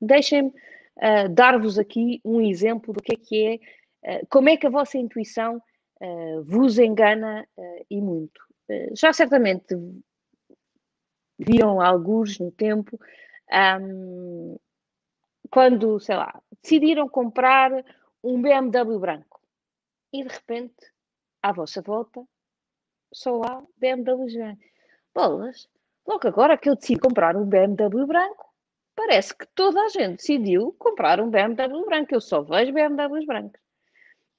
deixem-me 0.00 0.48
uh, 0.50 1.28
dar-vos 1.30 1.78
aqui 1.78 2.20
um 2.24 2.40
exemplo 2.40 2.92
do 2.92 3.02
que 3.02 3.14
é 3.14 3.16
que 3.16 3.60
é, 4.02 4.20
uh, 4.22 4.26
como 4.28 4.48
é 4.48 4.56
que 4.56 4.66
a 4.66 4.70
vossa 4.70 4.98
intuição 4.98 5.62
uh, 6.00 6.42
vos 6.44 6.78
engana 6.78 7.46
e 7.90 8.00
muito. 8.00 8.40
já 8.92 9.12
certamente 9.12 9.74
viram 11.38 11.80
alguns 11.80 12.38
no 12.38 12.50
tempo, 12.50 12.98
um, 13.80 14.58
quando, 15.50 15.98
sei 16.00 16.16
lá, 16.16 16.42
decidiram 16.62 17.08
comprar 17.08 17.70
um 18.22 18.40
BMW 18.42 18.98
branco 18.98 19.40
e 20.12 20.22
de 20.22 20.28
repente, 20.28 20.74
à 21.42 21.52
vossa 21.52 21.80
volta, 21.80 22.26
só 23.12 23.40
há 23.42 23.62
BMWs 23.76 24.34
brancos 24.34 24.68
bolas. 25.14 25.68
Logo 26.06 26.26
agora 26.26 26.56
que 26.56 26.68
eu 26.68 26.76
decidi 26.76 26.98
comprar 26.98 27.36
um 27.36 27.44
BMW 27.44 28.06
branco, 28.06 28.46
parece 28.96 29.36
que 29.36 29.46
toda 29.54 29.80
a 29.82 29.88
gente 29.88 30.16
decidiu 30.16 30.74
comprar 30.78 31.20
um 31.20 31.30
BMW 31.30 31.84
branco. 31.84 32.14
Eu 32.14 32.20
só 32.20 32.42
vejo 32.42 32.72
BMWs 32.72 33.26
brancos. 33.26 33.60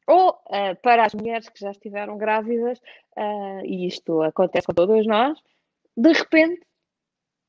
Ou 0.07 0.31
uh, 0.31 0.75
para 0.81 1.05
as 1.05 1.13
mulheres 1.13 1.47
que 1.49 1.59
já 1.59 1.69
estiveram 1.69 2.17
grávidas, 2.17 2.79
uh, 3.15 3.63
e 3.63 3.85
isto 3.85 4.23
acontece 4.23 4.65
com 4.65 4.73
todas 4.73 5.05
nós, 5.05 5.39
de 5.95 6.11
repente 6.11 6.65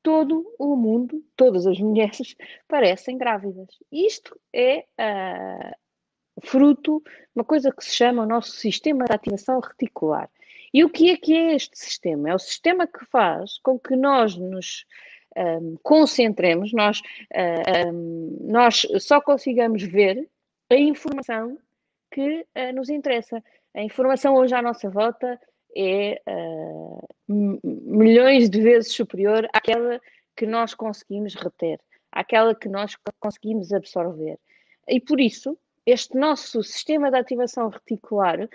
todo 0.03 0.45
o 0.57 0.75
mundo, 0.75 1.23
todas 1.35 1.65
as 1.65 1.79
mulheres 1.79 2.35
parecem 2.67 3.17
grávidas. 3.17 3.67
Isto 3.91 4.39
é 4.53 4.85
uh, 4.99 5.75
fruto 6.43 7.01
de 7.05 7.11
uma 7.35 7.45
coisa 7.45 7.71
que 7.71 7.83
se 7.83 7.95
chama 7.95 8.23
o 8.23 8.27
nosso 8.27 8.51
sistema 8.51 9.05
de 9.05 9.13
ativação 9.13 9.59
reticular. 9.59 10.29
E 10.73 10.83
o 10.83 10.89
que 10.89 11.11
é 11.11 11.17
que 11.17 11.35
é 11.35 11.55
este 11.55 11.77
sistema? 11.77 12.29
É 12.29 12.35
o 12.35 12.39
sistema 12.39 12.87
que 12.87 13.05
faz 13.05 13.59
com 13.59 13.77
que 13.77 13.95
nós 13.95 14.35
nos 14.37 14.85
um, 15.37 15.75
concentremos, 15.83 16.71
nós, 16.73 17.01
um, 17.93 18.37
nós 18.41 18.87
só 18.99 19.21
consigamos 19.21 19.83
ver 19.83 20.27
a 20.69 20.75
informação 20.75 21.57
que 22.09 22.45
uh, 22.55 22.73
nos 22.73 22.89
interessa. 22.89 23.43
A 23.73 23.81
informação 23.81 24.35
hoje 24.35 24.53
à 24.53 24.61
nossa 24.61 24.89
volta 24.89 25.39
é 25.75 26.21
uh, 26.27 27.07
milhões 27.27 28.49
de 28.49 28.61
vezes 28.61 28.93
superior 28.93 29.47
àquela 29.53 29.99
que 30.35 30.45
nós 30.45 30.73
conseguimos 30.73 31.35
reter, 31.35 31.79
àquela 32.11 32.53
que 32.53 32.67
nós 32.67 32.95
conseguimos 33.19 33.71
absorver. 33.71 34.37
E 34.87 34.99
por 34.99 35.19
isso, 35.19 35.57
este 35.85 36.17
nosso 36.17 36.63
sistema 36.63 37.09
de 37.09 37.17
ativação 37.17 37.69
reticular 37.69 38.49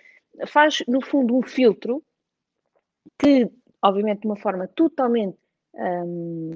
faz, 0.47 0.83
no 0.87 1.01
fundo, 1.01 1.37
um 1.37 1.43
filtro 1.43 2.03
que, 3.19 3.51
obviamente, 3.83 4.21
de 4.21 4.27
uma 4.27 4.37
forma 4.37 4.69
totalmente 4.69 5.39
um, 5.75 6.51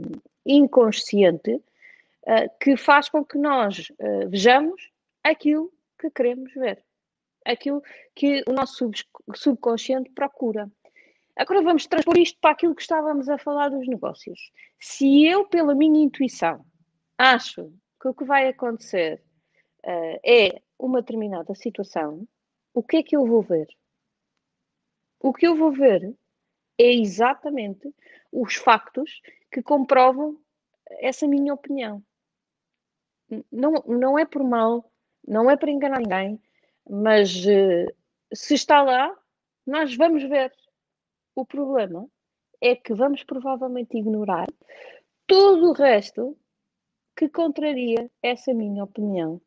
inconsciente, 0.45 1.55
uh, 1.55 2.59
que 2.61 2.77
faz 2.77 3.09
com 3.09 3.25
que 3.25 3.39
nós 3.39 3.91
uh, 3.91 4.29
vejamos 4.29 4.91
aquilo 5.23 5.73
que 5.99 6.11
queremos 6.11 6.53
ver, 6.55 6.83
aquilo 7.45 7.83
que 8.15 8.43
o 8.47 8.53
nosso 8.53 8.75
sub 8.75 8.95
subconsciente 9.35 10.11
procura. 10.11 10.71
Agora 11.37 11.63
vamos 11.63 11.87
transpor 11.87 12.19
isto 12.19 12.39
para 12.41 12.51
aquilo 12.51 12.75
que 12.75 12.83
estávamos 12.83 13.29
a 13.29 13.39
falar 13.39 13.69
dos 13.69 13.87
negócios. 13.87 14.51
Se 14.79 15.25
eu, 15.25 15.47
pela 15.47 15.75
minha 15.75 16.03
intuição, 16.03 16.65
acho 17.17 17.73
que 18.01 18.09
o 18.09 18.15
que 18.15 18.25
vai 18.25 18.49
acontecer 18.49 19.23
uh, 19.85 20.21
é 20.25 20.61
uma 20.79 21.01
determinada 21.01 21.55
situação, 21.55 22.27
o 22.75 22.83
que 22.83 22.99
é 22.99 23.03
que 23.03 23.17
eu 23.17 23.27
vou 23.27 23.43
ver? 23.43 23.69
O 25.21 25.33
que 25.33 25.47
eu 25.47 25.57
vou 25.57 25.73
ver 25.73 26.15
é 26.79 26.93
exatamente 26.93 27.95
os 28.33 28.55
factos 28.55 29.21
que 29.51 29.63
comprovam 29.63 30.41
essa 30.99 31.27
minha 31.27 31.53
opinião. 31.53 32.03
Não, 33.51 33.73
não 33.87 34.19
é 34.19 34.25
por 34.25 34.43
mal, 34.43 34.91
não 35.27 35.51
é 35.51 35.57
para 35.57 35.71
enganar 35.71 36.01
ninguém, 36.01 36.41
mas 36.89 37.45
uh, 37.45 37.95
se 38.33 38.55
está 38.55 38.83
lá, 38.83 39.17
nós 39.67 39.95
vamos 39.95 40.23
ver. 40.25 40.53
O 41.35 41.45
problema 41.45 42.09
é 42.61 42.75
que 42.75 42.93
vamos 42.93 43.23
provavelmente 43.23 43.97
ignorar 43.97 44.49
todo 45.27 45.71
o 45.71 45.73
resto 45.73 46.37
que 47.17 47.29
contraria 47.29 48.11
essa 48.23 48.53
minha 48.53 48.83
opinião. 48.83 49.41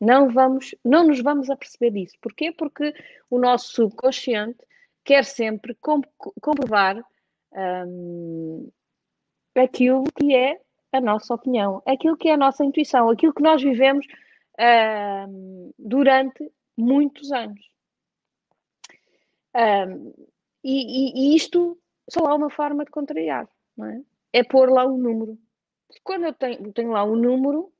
Não 0.00 0.30
vamos, 0.30 0.74
não 0.84 1.06
nos 1.06 1.20
vamos 1.20 1.48
aperceber 1.48 1.92
disso. 1.92 2.16
Porquê? 2.20 2.52
Porque 2.52 2.94
o 3.30 3.38
nosso 3.38 3.72
subconsciente 3.72 4.58
quer 5.04 5.24
sempre 5.24 5.76
comprovar 6.40 7.02
um, 7.52 8.70
aquilo 9.54 10.04
que 10.18 10.34
é 10.34 10.60
a 10.92 11.00
nossa 11.00 11.34
opinião, 11.34 11.82
aquilo 11.86 12.16
que 12.16 12.28
é 12.28 12.32
a 12.32 12.36
nossa 12.36 12.64
intuição, 12.64 13.08
aquilo 13.08 13.32
que 13.32 13.42
nós 13.42 13.62
vivemos 13.62 14.06
um, 15.28 15.72
durante 15.78 16.52
muitos 16.76 17.32
anos. 17.32 17.60
Um, 19.54 20.12
e, 20.62 21.32
e, 21.32 21.36
isto 21.36 21.78
só 22.10 22.26
há 22.26 22.34
uma 22.34 22.50
forma 22.50 22.84
de 22.84 22.90
contrariar, 22.90 23.48
não 23.76 23.86
é? 23.86 24.02
É 24.32 24.44
pôr 24.44 24.70
lá 24.70 24.86
um 24.86 24.98
número. 24.98 25.38
Quando 26.02 26.26
eu 26.26 26.32
tenho, 26.34 26.72
tenho 26.72 26.90
lá 26.90 27.04
um 27.04 27.16
número, 27.16 27.72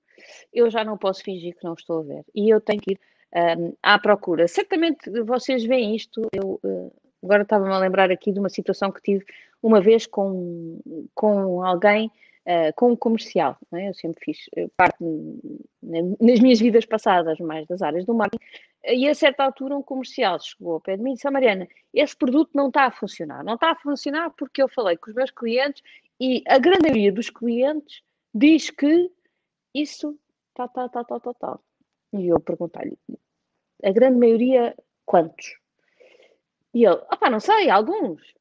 eu 0.52 0.70
já 0.70 0.85
não 0.85 0.96
posso 0.96 1.23
fingir 1.23 1.54
que 1.56 1.64
não 1.64 1.75
estou 1.75 2.00
a 2.00 2.02
ver. 2.02 2.25
E 2.35 2.49
eu 2.49 2.61
tenho 2.61 2.80
que 2.80 2.92
ir 2.92 3.00
um, 3.58 3.73
à 3.82 3.99
procura. 3.99 4.49
Certamente 4.49 5.11
vocês 5.23 5.64
veem 5.64 5.94
isto, 5.94 6.28
eu 6.32 6.61
uh, 6.62 6.92
Agora 7.26 7.42
estava-me 7.42 7.75
a 7.75 7.78
lembrar 7.78 8.11
aqui 8.11 8.30
de 8.30 8.38
uma 8.38 8.49
situação 8.49 8.92
que 8.92 9.02
tive 9.02 9.25
uma 9.61 9.80
vez 9.80 10.06
com, 10.06 10.78
com 11.12 11.62
alguém 11.64 12.06
uh, 12.46 12.73
com 12.76 12.92
o 12.92 12.96
comercial. 12.96 13.58
É? 13.75 13.88
Eu 13.88 13.94
sempre 13.94 14.25
fiz 14.25 14.49
parte, 14.76 14.96
nas 15.82 16.40
minhas 16.40 16.61
vidas 16.61 16.85
passadas, 16.85 17.38
mais 17.40 17.66
das 17.66 17.82
áreas 17.82 18.04
do 18.04 18.14
marketing, 18.14 18.44
e 18.85 19.08
a 19.08 19.14
certa 19.14 19.42
altura 19.42 19.76
um 19.76 19.82
comercial 19.82 20.38
chegou 20.40 20.75
ao 20.75 20.80
pé 20.80 20.96
de 20.96 21.02
mim 21.02 21.12
e 21.12 21.14
disse, 21.14 21.28
Mariana, 21.28 21.66
esse 21.92 22.16
produto 22.16 22.50
não 22.54 22.68
está 22.68 22.85
a 22.85 22.92
funcionar. 22.92 23.42
Não 23.42 23.54
está 23.54 23.73
a 23.73 23.76
funcionar 23.76 24.30
porque 24.30 24.62
eu 24.62 24.68
falei 24.68 24.96
com 24.96 25.11
os 25.11 25.16
meus 25.16 25.30
clientes 25.32 25.82
e 26.20 26.44
a 26.46 26.58
grande 26.58 26.82
maioria 26.82 27.12
dos 27.12 27.28
clientes 27.28 28.02
diz 28.32 28.70
que 28.70 29.11
isso 29.83 30.18
tal, 30.54 30.68
tal, 30.68 30.88
tal, 30.88 31.04
tal, 31.04 31.21
tal, 31.21 31.35
tal. 31.35 31.64
E 32.12 32.28
eu 32.28 32.40
perguntei-lhe, 32.40 32.99
a 33.83 33.90
grande 33.90 34.18
maioria, 34.18 34.75
quantos? 35.04 35.59
E 36.73 36.85
ele, 36.85 36.97
opá, 37.12 37.30
não 37.30 37.40
sei, 37.40 37.71
alguns. 37.71 38.35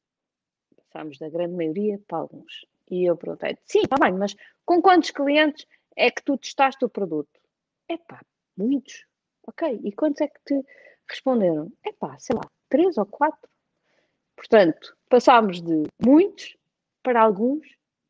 Passámos 0.76 1.18
da 1.18 1.28
grande 1.28 1.54
maioria 1.54 2.00
para 2.06 2.18
alguns. 2.18 2.66
E 2.90 3.04
eu 3.04 3.16
perguntei, 3.16 3.58
sim, 3.64 3.80
está 3.80 3.96
bem, 3.96 4.12
mas 4.12 4.34
com 4.64 4.80
quantos 4.80 5.10
clientes 5.10 5.66
é 5.96 6.10
que 6.10 6.22
tu 6.22 6.38
testaste 6.38 6.84
o 6.84 6.88
produto? 6.88 7.40
Epá, 7.88 8.20
muitos. 8.56 9.06
Ok, 9.46 9.80
e 9.84 9.92
quantos 9.92 10.20
é 10.20 10.28
que 10.28 10.40
te 10.44 10.64
responderam? 11.08 11.70
Epá, 11.84 12.18
sei 12.18 12.34
lá, 12.36 12.42
três 12.68 12.96
ou 12.98 13.06
quatro. 13.06 13.48
Portanto, 14.36 14.96
passámos 15.08 15.62
de 15.62 15.84
muitos 16.04 16.56
para 17.02 17.22
alguns, 17.22 17.66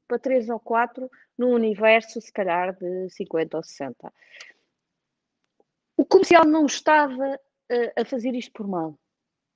para 0.07 0.19
três 0.19 0.49
ou 0.49 0.61
quatro, 0.61 1.11
num 1.37 1.53
universo, 1.53 2.21
se 2.21 2.33
calhar, 2.33 2.77
de 2.77 3.11
50 3.11 3.57
ou 3.57 3.63
60. 3.63 4.13
O 5.97 6.05
comercial 6.05 6.45
não 6.45 6.67
estava 6.67 7.35
uh, 7.35 8.01
a 8.01 8.05
fazer 8.05 8.35
isto 8.35 8.53
por 8.53 8.67
mal. 8.67 8.99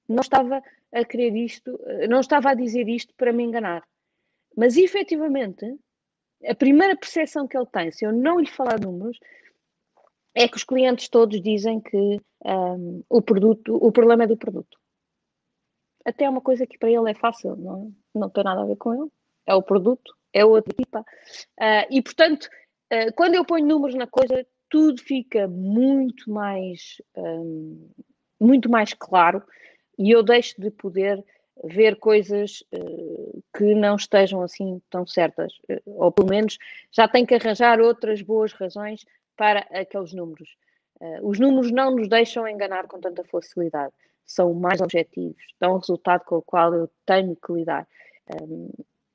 Não 0.09 0.21
estava 0.21 0.63
a 0.93 1.05
querer 1.05 1.37
isto, 1.37 1.75
uh, 1.75 2.09
não 2.09 2.21
estava 2.21 2.51
a 2.51 2.55
dizer 2.55 2.89
isto 2.89 3.15
para 3.15 3.33
me 3.33 3.45
enganar. 3.45 3.87
Mas, 4.57 4.77
efetivamente, 4.77 5.65
a 6.47 6.55
primeira 6.55 6.97
percepção 6.97 7.47
que 7.47 7.57
ele 7.57 7.67
tem, 7.67 7.91
se 7.93 8.05
eu 8.05 8.13
não 8.13 8.41
lhe 8.41 8.49
falar 8.51 8.81
números, 8.81 9.19
é 10.35 10.49
que 10.49 10.57
os 10.57 10.65
clientes 10.65 11.09
todos 11.09 11.41
dizem 11.41 11.81
que 11.81 12.21
um, 12.45 13.03
o 13.09 13.21
produto, 13.21 13.77
o 13.77 13.93
problema 13.93 14.25
é 14.25 14.27
do 14.27 14.37
produto. 14.37 14.79
Até 16.05 16.25
é 16.25 16.31
uma 16.31 16.41
coisa 16.41 16.67
que 16.67 16.79
para 16.79 16.91
ele 16.91 17.11
é 17.11 17.15
fácil, 17.15 17.57
não, 17.57 17.95
não 18.15 18.31
tem 18.31 18.45
nada 18.45 18.63
a 18.63 18.67
ver 18.67 18.77
com 18.77 18.95
ele. 18.95 19.11
É 19.47 19.55
o 19.55 19.63
produto, 19.63 20.13
é 20.33 20.45
outra 20.45 20.73
equipa. 20.73 21.01
Uh, 21.01 21.87
e, 21.91 22.03
portanto, 22.03 22.49
uh, 22.93 23.13
quando 23.15 23.35
eu 23.35 23.45
ponho 23.45 23.67
números 23.67 23.95
na 23.95 24.07
coisa, 24.07 24.47
tudo 24.69 25.01
fica 25.03 25.49
muito 25.49 26.31
mais, 26.31 27.01
um, 27.17 27.91
muito 28.41 28.71
mais 28.71 28.95
claro 28.95 29.43
e 29.99 30.11
eu 30.11 30.23
deixo 30.23 30.61
de 30.61 30.71
poder 30.71 31.23
ver 31.65 31.97
coisas 31.97 32.63
uh, 32.73 33.43
que 33.57 33.75
não 33.75 33.97
estejam 33.97 34.43
assim 34.43 34.81
tão 34.89 35.07
certas, 35.07 35.53
ou 35.85 36.11
pelo 36.11 36.29
menos 36.29 36.57
já 36.91 37.07
tenho 37.09 37.27
que 37.27 37.35
arranjar 37.35 37.81
outras 37.81 38.23
boas 38.23 38.53
razões 38.53 39.05
para 39.37 39.61
aqueles 39.71 40.13
números. 40.13 40.57
Os 41.23 41.41
números 41.41 41.73
não 41.73 41.97
nos 41.97 42.09
deixam 42.09 42.47
enganar 42.47 42.87
com 42.87 43.01
tanta 43.01 43.25
facilidade, 43.25 43.93
são 44.27 44.53
mais 44.53 44.83
objetivos, 44.83 45.43
dão 45.59 45.75
um 45.75 45.79
resultado 45.79 46.25
com 46.25 46.37
o 46.37 46.43
qual 46.43 46.75
eu 46.75 46.91
tenho 47.07 47.35
que 47.35 47.53
lidar. 47.53 47.89
Um, 48.43 48.71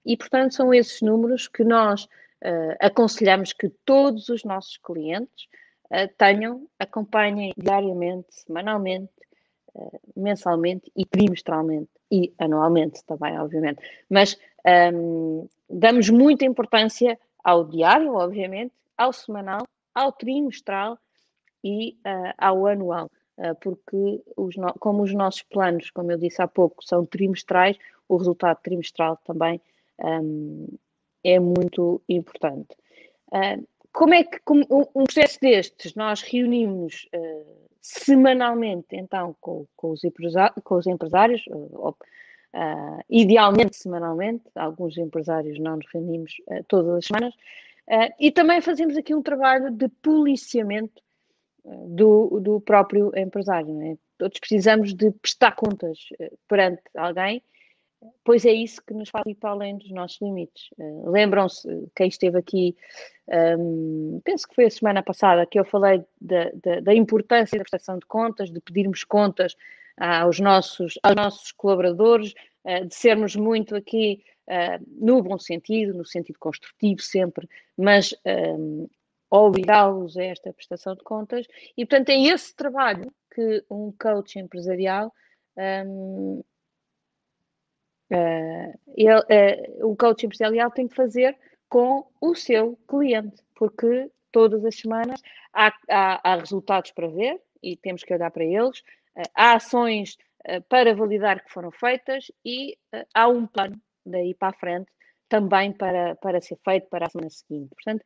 e, 0.06 0.16
portanto, 0.16 0.54
são 0.54 0.74
esses 0.74 1.02
números 1.02 1.48
que 1.48 1.64
nós 1.64 2.04
uh, 2.04 2.76
aconselhamos 2.80 3.52
que 3.54 3.70
todos 3.84 4.30
os 4.30 4.44
nossos 4.44 4.78
clientes 4.78 5.48
uh, 5.86 6.08
tenham, 6.18 6.68
acompanhem 6.78 7.54
diariamente, 7.58 8.28
semanalmente, 8.30 9.12
uh, 9.74 10.00
mensalmente 10.16 10.92
e 10.96 11.06
trimestralmente 11.06 11.90
e 12.12 12.32
anualmente 12.38 13.04
também, 13.06 13.38
obviamente. 13.40 13.82
Mas 14.08 14.38
um, 14.64 14.70
ehm, 14.70 15.48
damos 15.68 16.08
muita 16.10 16.46
importância 16.46 17.20
ao 17.44 17.66
diário, 17.66 18.14
obviamente, 18.14 18.74
ao 18.96 19.12
semanal, 19.12 19.68
ao 19.94 20.12
trimestral 20.12 21.00
e 21.64 21.98
ao 22.38 22.68
anual. 22.68 23.10
porque 23.60 24.22
os 24.38 24.56
como 24.80 25.02
os 25.02 25.14
nossos 25.14 25.42
planos, 25.42 25.90
como 25.90 26.12
eu 26.12 26.18
disse 26.18 26.42
há 26.44 26.48
pouco, 26.48 26.84
são 26.86 27.06
trimestrais, 27.06 27.76
o 28.08 28.18
resultado 28.18 28.60
trimestral 28.62 29.18
também 29.26 29.60
um, 30.04 30.68
é 31.26 31.40
muito 31.40 32.02
importante. 32.08 32.76
Uh, 33.32 33.68
como 33.92 34.14
é 34.14 34.24
que 34.24 34.40
como 34.46 34.66
um 34.70 35.04
processo 35.06 35.40
destes 35.40 35.96
nós 35.96 36.22
reunimos 36.22 37.08
uh, 37.16 37.68
semanalmente 37.82 38.88
então 38.92 39.36
com, 39.42 39.66
com, 39.76 39.92
os, 39.92 40.02
com 40.64 40.76
os 40.76 40.88
empresários, 40.88 41.44
uh, 41.48 41.96
idealmente 43.10 43.76
semanalmente, 43.76 44.44
alguns 44.56 44.98
empresários 44.98 45.60
não 45.60 45.78
nos 45.78 45.86
reunimos 45.94 46.36
todas 46.70 46.96
as 46.96 47.06
semanas, 47.06 47.34
e 48.18 48.32
também 48.32 48.62
fazemos 48.62 48.96
aqui 48.96 49.14
um 49.14 49.22
trabalho 49.22 49.72
de 49.72 49.90
policiamento 49.90 51.04
do, 51.66 52.40
do 52.40 52.62
próprio 52.62 53.12
empresário. 53.14 53.82
É? 53.82 53.98
Todos 54.18 54.40
precisamos 54.40 54.94
de 54.94 55.12
prestar 55.12 55.52
contas 55.52 56.00
perante 56.48 56.82
alguém 56.96 57.44
pois 58.24 58.46
é 58.46 58.52
isso 58.52 58.84
que 58.86 58.94
nos 58.94 59.10
faz 59.10 59.24
ir 59.26 59.36
para 59.36 59.52
além 59.52 59.78
dos 59.78 59.92
nossos 59.92 60.20
limites. 60.22 60.70
Uh, 60.78 61.10
Lembram-se, 61.10 61.68
quem 61.96 62.08
esteve 62.08 62.38
aqui, 62.38 62.76
um, 63.60 64.22
penso 64.24 64.48
que 64.48 64.56
foi 64.56 64.66
a 64.66 64.70
semana 64.70 65.04
passada, 65.04 65.46
que 65.46 65.60
eu 65.60 65.66
falei 65.66 66.04
da, 66.20 66.52
da, 66.64 66.80
da, 66.82 66.94
importância 66.94 67.58
da 67.58 67.64
prestação 67.64 67.98
de 67.98 68.06
contas, 68.06 68.52
de 68.52 68.60
pedirmos 68.60 69.04
contas 69.04 69.56
aos 69.98 70.40
nossos, 70.40 71.00
aos 71.04 71.16
nossos 71.16 71.52
colaboradores, 71.52 72.34
uh, 72.66 72.86
de 72.86 72.96
sermos 72.96 73.36
muito 73.36 73.76
aqui 73.76 74.24
no 75.00 75.24
bom 75.24 75.40
sentido, 75.40 75.98
no 75.98 76.06
sentido 76.06 76.38
construtivo 76.38 77.02
sempre, 77.02 77.50
mas 77.76 78.14
um, 78.60 78.88
obrigá-los 79.28 80.16
a 80.18 80.24
esta 80.24 80.54
prestação 80.54 80.94
de 80.94 81.04
contas. 81.04 81.48
E, 81.76 81.84
portanto, 81.84 82.10
é 82.10 82.22
esse 82.28 82.56
trabalho 82.56 83.12
que 83.34 83.66
um 83.72 83.92
coach 84.00 84.38
empresarial 84.38 85.12
um, 85.58 86.40
Uh, 86.40 86.55
ele, 88.10 89.20
uh, 89.20 89.88
o 89.88 89.96
coach 89.96 90.26
empresarial 90.26 90.72
tem 90.72 90.88
que 90.88 90.96
fazer 90.96 91.38
com 91.70 92.06
o 92.22 92.36
seu 92.36 92.78
cliente, 92.88 93.44
porque 93.56 94.10
todas 94.32 94.64
as 94.64 94.76
semanas 94.76 95.20
há, 95.54 95.74
há, 95.90 96.32
há 96.32 96.36
resultados 96.36 96.92
para 96.92 97.08
ver 97.08 97.42
e 97.62 97.76
temos 97.76 98.04
que 98.04 98.14
olhar 98.14 98.32
para 98.32 98.44
eles, 98.44 98.80
uh, 99.18 99.30
há 99.34 99.56
ações 99.56 100.18
para 100.70 100.94
validar 100.94 101.44
que 101.44 101.52
foram 101.52 101.72
feitas 101.72 102.32
e 102.46 102.78
há 103.16 103.28
um 103.28 103.48
plano 103.48 103.82
daí 104.06 104.36
para 104.36 104.50
a 104.50 104.54
frente 104.54 104.92
também 105.28 105.74
para, 105.74 106.16
para 106.18 106.40
ser 106.40 106.60
feito 106.64 106.88
para 106.88 107.08
a 107.08 107.10
semana 107.10 107.32
seguinte. 107.32 107.70
Portanto, 107.74 108.06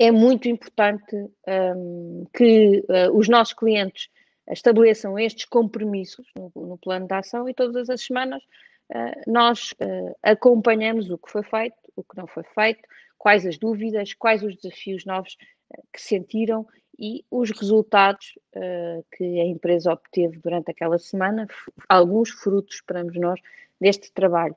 é 0.00 0.10
muito 0.10 0.48
importante 0.48 1.14
um, 1.46 2.24
que 2.36 2.84
os 3.12 3.28
nossos 3.28 3.54
clientes 3.54 4.08
estabeleçam 4.50 5.18
estes 5.18 5.44
compromissos 5.44 6.26
no, 6.36 6.50
no, 6.54 6.78
plano 6.78 7.06
de 7.06 7.14
ação 7.14 7.48
e 7.48 7.54
todas 7.54 7.90
as 7.90 8.02
semanas 8.02 8.42
uh, 8.90 9.30
nós 9.30 9.72
uh, 9.72 10.16
acompanhamos 10.22 11.10
o 11.10 11.18
que 11.18 11.30
foi 11.30 11.42
feito, 11.42 11.76
o 11.96 12.02
que 12.02 12.16
não 12.16 12.26
foi 12.26 12.44
feito, 12.54 12.80
quais 13.18 13.44
as 13.46 13.58
dúvidas, 13.58 14.14
quais 14.14 14.42
os 14.42 14.56
desafios 14.56 15.04
novos 15.04 15.36
uh, 15.72 15.82
que 15.92 16.00
sentiram 16.00 16.66
e 16.98 17.24
os 17.30 17.50
resultados 17.50 18.38
que 19.12 19.38
a 19.38 19.44
empresa 19.44 19.92
obteve 19.92 20.38
durante 20.38 20.70
aquela 20.70 20.98
semana, 20.98 21.46
alguns 21.86 22.30
frutos, 22.30 22.76
esperamos 22.76 23.14
nós, 23.16 23.38
deste 23.78 24.10
trabalho. 24.12 24.56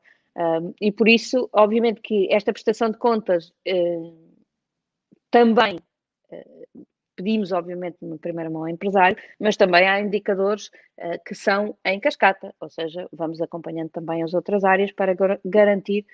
e 0.80 0.90
por 0.90 1.10
isso, 1.10 1.50
obviamente, 1.52 2.00
que 2.00 2.32
esta 2.32 2.54
prestação 2.54 2.92
de 2.92 2.98
contas 2.98 3.52
também 5.30 5.82
pedimos, 7.20 7.52
obviamente, 7.52 7.98
na 8.02 8.18
primeira 8.18 8.50
mão 8.50 8.62
ao 8.62 8.70
empresário, 8.70 9.18
mas 9.38 9.58
também 9.58 9.86
há 9.86 10.00
indicadores 10.00 10.68
uh, 10.98 11.20
que 11.26 11.36
são 11.36 11.76
em 11.84 12.00
cascata, 12.00 12.56
ou 12.62 12.70
seja, 12.70 13.10
vamos 13.12 13.42
acompanhando 13.42 13.90
também 13.90 14.24
as 14.24 14.34
outras 14.34 14.64
áreas 14.64 14.90
para 14.94 15.14
garantir 15.44 16.06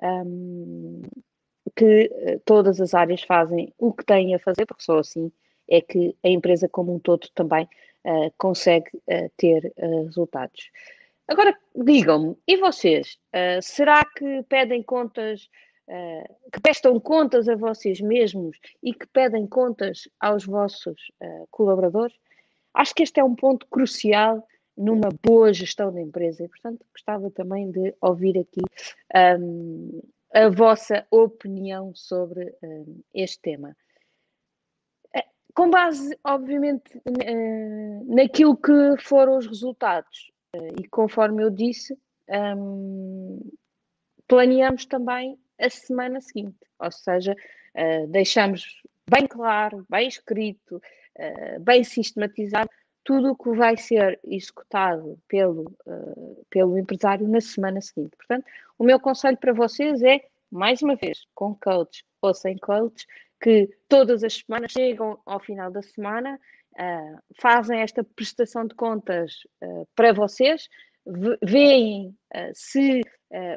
um, 0.00 1.02
que 1.74 2.04
uh, 2.12 2.40
todas 2.44 2.80
as 2.80 2.94
áreas 2.94 3.22
fazem 3.22 3.74
o 3.76 3.92
que 3.92 4.04
têm 4.04 4.36
a 4.36 4.38
fazer, 4.38 4.64
porque 4.64 4.84
só 4.84 5.00
assim 5.00 5.32
é 5.68 5.80
que 5.80 6.14
a 6.22 6.28
empresa 6.28 6.68
como 6.68 6.94
um 6.94 7.00
todo 7.00 7.28
também 7.34 7.68
uh, 8.04 8.32
consegue 8.38 8.90
ter 9.36 9.72
resultados. 9.76 10.70
Agora, 11.26 11.56
digam-me, 11.74 12.36
e 12.46 12.56
vocês? 12.56 13.18
será 13.62 14.04
que 14.04 14.42
pedem 14.48 14.82
contas 14.82 15.48
uh, 15.88 16.50
que 16.52 16.60
prestam 16.60 16.98
contas 17.00 17.48
a 17.48 17.56
vocês 17.56 18.00
mesmos 18.00 18.58
e 18.82 18.92
que 18.92 19.06
pedem 19.06 19.46
contas 19.46 20.08
aos 20.20 20.44
vossos 20.44 21.10
uh, 21.22 21.46
colaboradores, 21.50 22.16
acho 22.74 22.94
que 22.94 23.02
este 23.02 23.20
é 23.20 23.24
um 23.24 23.34
ponto 23.34 23.66
crucial 23.68 24.46
numa 24.76 25.10
boa 25.22 25.52
gestão 25.52 25.92
da 25.92 26.00
empresa 26.00 26.44
e, 26.44 26.48
portanto, 26.48 26.84
gostava 26.92 27.30
também 27.30 27.70
de 27.70 27.94
ouvir 28.00 28.38
aqui 28.38 28.60
um, 29.38 30.00
a 30.32 30.48
vossa 30.48 31.06
opinião 31.10 31.94
sobre 31.94 32.54
um, 32.62 33.02
este 33.12 33.40
tema. 33.42 33.76
Eh, 35.14 35.26
com 35.54 35.68
base, 35.68 36.18
obviamente, 36.24 36.98
naquilo 38.06 38.56
que 38.56 38.96
foram 39.02 39.36
os 39.36 39.46
resultados, 39.46 40.32
e 40.54 40.88
conforme 40.88 41.42
eu 41.42 41.50
disse, 41.50 41.98
um, 42.56 43.40
planeamos 44.26 44.86
também 44.86 45.38
a 45.62 45.70
semana 45.70 46.20
seguinte. 46.20 46.58
Ou 46.78 46.90
seja, 46.90 47.34
uh, 47.76 48.06
deixamos 48.08 48.82
bem 49.08 49.26
claro, 49.26 49.86
bem 49.88 50.08
escrito, 50.08 50.76
uh, 50.76 51.60
bem 51.60 51.84
sistematizado 51.84 52.70
tudo 53.04 53.32
o 53.32 53.36
que 53.36 53.50
vai 53.50 53.76
ser 53.76 54.18
executado 54.24 55.18
pelo, 55.28 55.74
uh, 55.86 56.46
pelo 56.50 56.78
empresário 56.78 57.26
na 57.28 57.40
semana 57.40 57.80
seguinte. 57.80 58.16
Portanto, 58.16 58.46
o 58.78 58.84
meu 58.84 59.00
conselho 59.00 59.36
para 59.36 59.52
vocês 59.52 60.02
é, 60.02 60.20
mais 60.50 60.82
uma 60.82 60.94
vez, 60.94 61.24
com 61.34 61.54
coach 61.54 62.04
ou 62.20 62.32
sem 62.34 62.56
coach, 62.58 63.06
que 63.42 63.68
todas 63.88 64.22
as 64.22 64.34
semanas 64.34 64.70
chegam 64.70 65.18
ao 65.26 65.40
final 65.40 65.70
da 65.70 65.82
semana, 65.82 66.38
uh, 66.74 67.18
fazem 67.40 67.80
esta 67.80 68.04
prestação 68.04 68.66
de 68.66 68.74
contas 68.74 69.40
uh, 69.62 69.86
para 69.96 70.12
vocês, 70.12 70.68
veem 71.42 72.16
se 72.54 73.00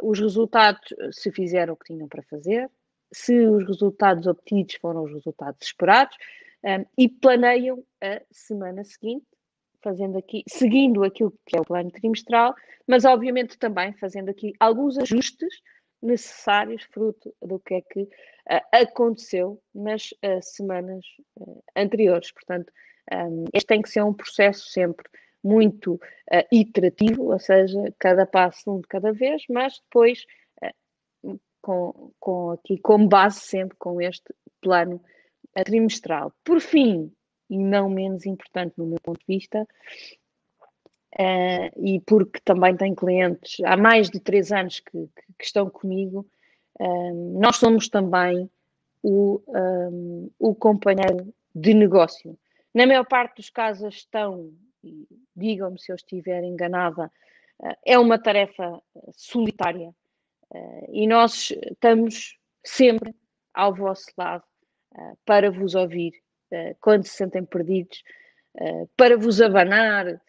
os 0.01 0.19
resultados 0.19 0.93
se 1.11 1.31
fizeram 1.31 1.73
o 1.73 1.77
que 1.77 1.93
tinham 1.93 2.07
para 2.07 2.23
fazer, 2.23 2.69
se 3.13 3.37
os 3.47 3.65
resultados 3.67 4.27
obtidos 4.27 4.75
foram 4.75 5.03
os 5.03 5.11
resultados 5.13 5.65
esperados, 5.65 6.17
e 6.97 7.07
planeiam 7.07 7.83
a 8.01 8.21
semana 8.31 8.83
seguinte 8.83 9.25
fazendo 9.85 10.17
aqui, 10.17 10.43
seguindo 10.49 11.03
aquilo 11.03 11.31
que 11.45 11.55
é 11.55 11.61
o 11.61 11.63
plano 11.63 11.91
trimestral, 11.91 12.55
mas 12.87 13.05
obviamente 13.05 13.55
também 13.59 13.93
fazendo 13.93 14.29
aqui 14.29 14.51
alguns 14.59 14.97
ajustes 14.97 15.61
necessários, 16.01 16.83
fruto 16.91 17.31
do 17.41 17.59
que 17.59 17.75
é 17.75 17.81
que 17.81 18.01
uh, 18.01 18.09
aconteceu 18.71 19.61
nas 19.73 20.11
uh, 20.11 20.41
semanas 20.41 21.05
uh, 21.37 21.63
anteriores. 21.75 22.31
Portanto, 22.31 22.73
um, 23.13 23.45
este 23.53 23.67
tem 23.67 23.81
que 23.81 23.89
ser 23.89 24.03
um 24.03 24.13
processo 24.13 24.67
sempre 24.69 25.07
muito 25.45 25.99
iterativo, 26.51 27.31
ou 27.31 27.39
seja, 27.39 27.93
cada 27.99 28.25
passo 28.25 28.71
um 28.71 28.81
de 28.81 28.87
cada 28.87 29.13
vez, 29.13 29.43
mas 29.47 29.79
depois 29.79 30.25
com, 31.65 32.11
com 32.19 32.51
aqui 32.51 32.77
como 32.77 33.07
base 33.07 33.39
sempre 33.39 33.75
com 33.77 33.99
este 33.99 34.33
plano 34.61 35.01
trimestral. 35.63 36.31
Por 36.43 36.61
fim, 36.61 37.11
e 37.49 37.57
não 37.57 37.89
menos 37.89 38.25
importante 38.27 38.75
no 38.77 38.85
meu 38.85 38.99
ponto 39.01 39.19
de 39.19 39.25
vista, 39.35 39.67
uh, 41.13 41.83
e 41.83 41.99
porque 42.05 42.39
também 42.43 42.77
tenho 42.77 42.95
clientes 42.95 43.57
há 43.65 43.75
mais 43.75 44.11
de 44.11 44.19
três 44.19 44.51
anos 44.51 44.79
que, 44.79 45.09
que 45.39 45.45
estão 45.45 45.67
comigo, 45.67 46.27
uh, 46.79 47.39
nós 47.39 47.55
somos 47.57 47.89
também 47.89 48.47
o, 49.01 49.41
um, 49.47 50.29
o 50.37 50.53
companheiro 50.53 51.33
de 51.53 51.73
negócio. 51.73 52.37
Na 52.73 52.85
maior 52.85 53.05
parte 53.05 53.37
dos 53.37 53.49
casos, 53.49 53.83
a 53.85 53.89
gestão, 53.89 54.51
digam-me 55.35 55.79
se 55.79 55.91
eu 55.91 55.95
estiver 55.95 56.43
enganada, 56.43 57.11
uh, 57.59 57.75
é 57.85 57.97
uma 57.97 58.17
tarefa 58.17 58.81
solitária 59.13 59.93
e 60.89 61.07
nós 61.07 61.51
estamos 61.51 62.37
sempre 62.63 63.13
ao 63.53 63.73
vosso 63.73 64.05
lado 64.17 64.43
para 65.25 65.51
vos 65.51 65.75
ouvir 65.75 66.13
eh, 66.51 66.75
quando 66.79 67.03
se 67.03 67.15
sentem 67.15 67.43
perdidos, 67.43 68.01
para 68.95 69.17
vos 69.17 69.41
abanar, 69.41 70.21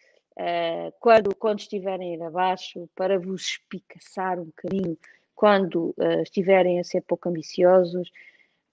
quando, 0.99 1.33
quando 1.35 1.59
estiverem 1.59 2.15
ir 2.15 2.21
abaixo, 2.21 2.89
para 2.93 3.17
vos 3.17 3.43
espicaçar 3.43 4.37
um 4.37 4.45
bocadinho 4.45 4.97
quando 5.33 5.95
estiverem 6.23 6.79
a 6.79 6.83
ser 6.83 7.01
pouco 7.01 7.29
ambiciosos, 7.29 8.11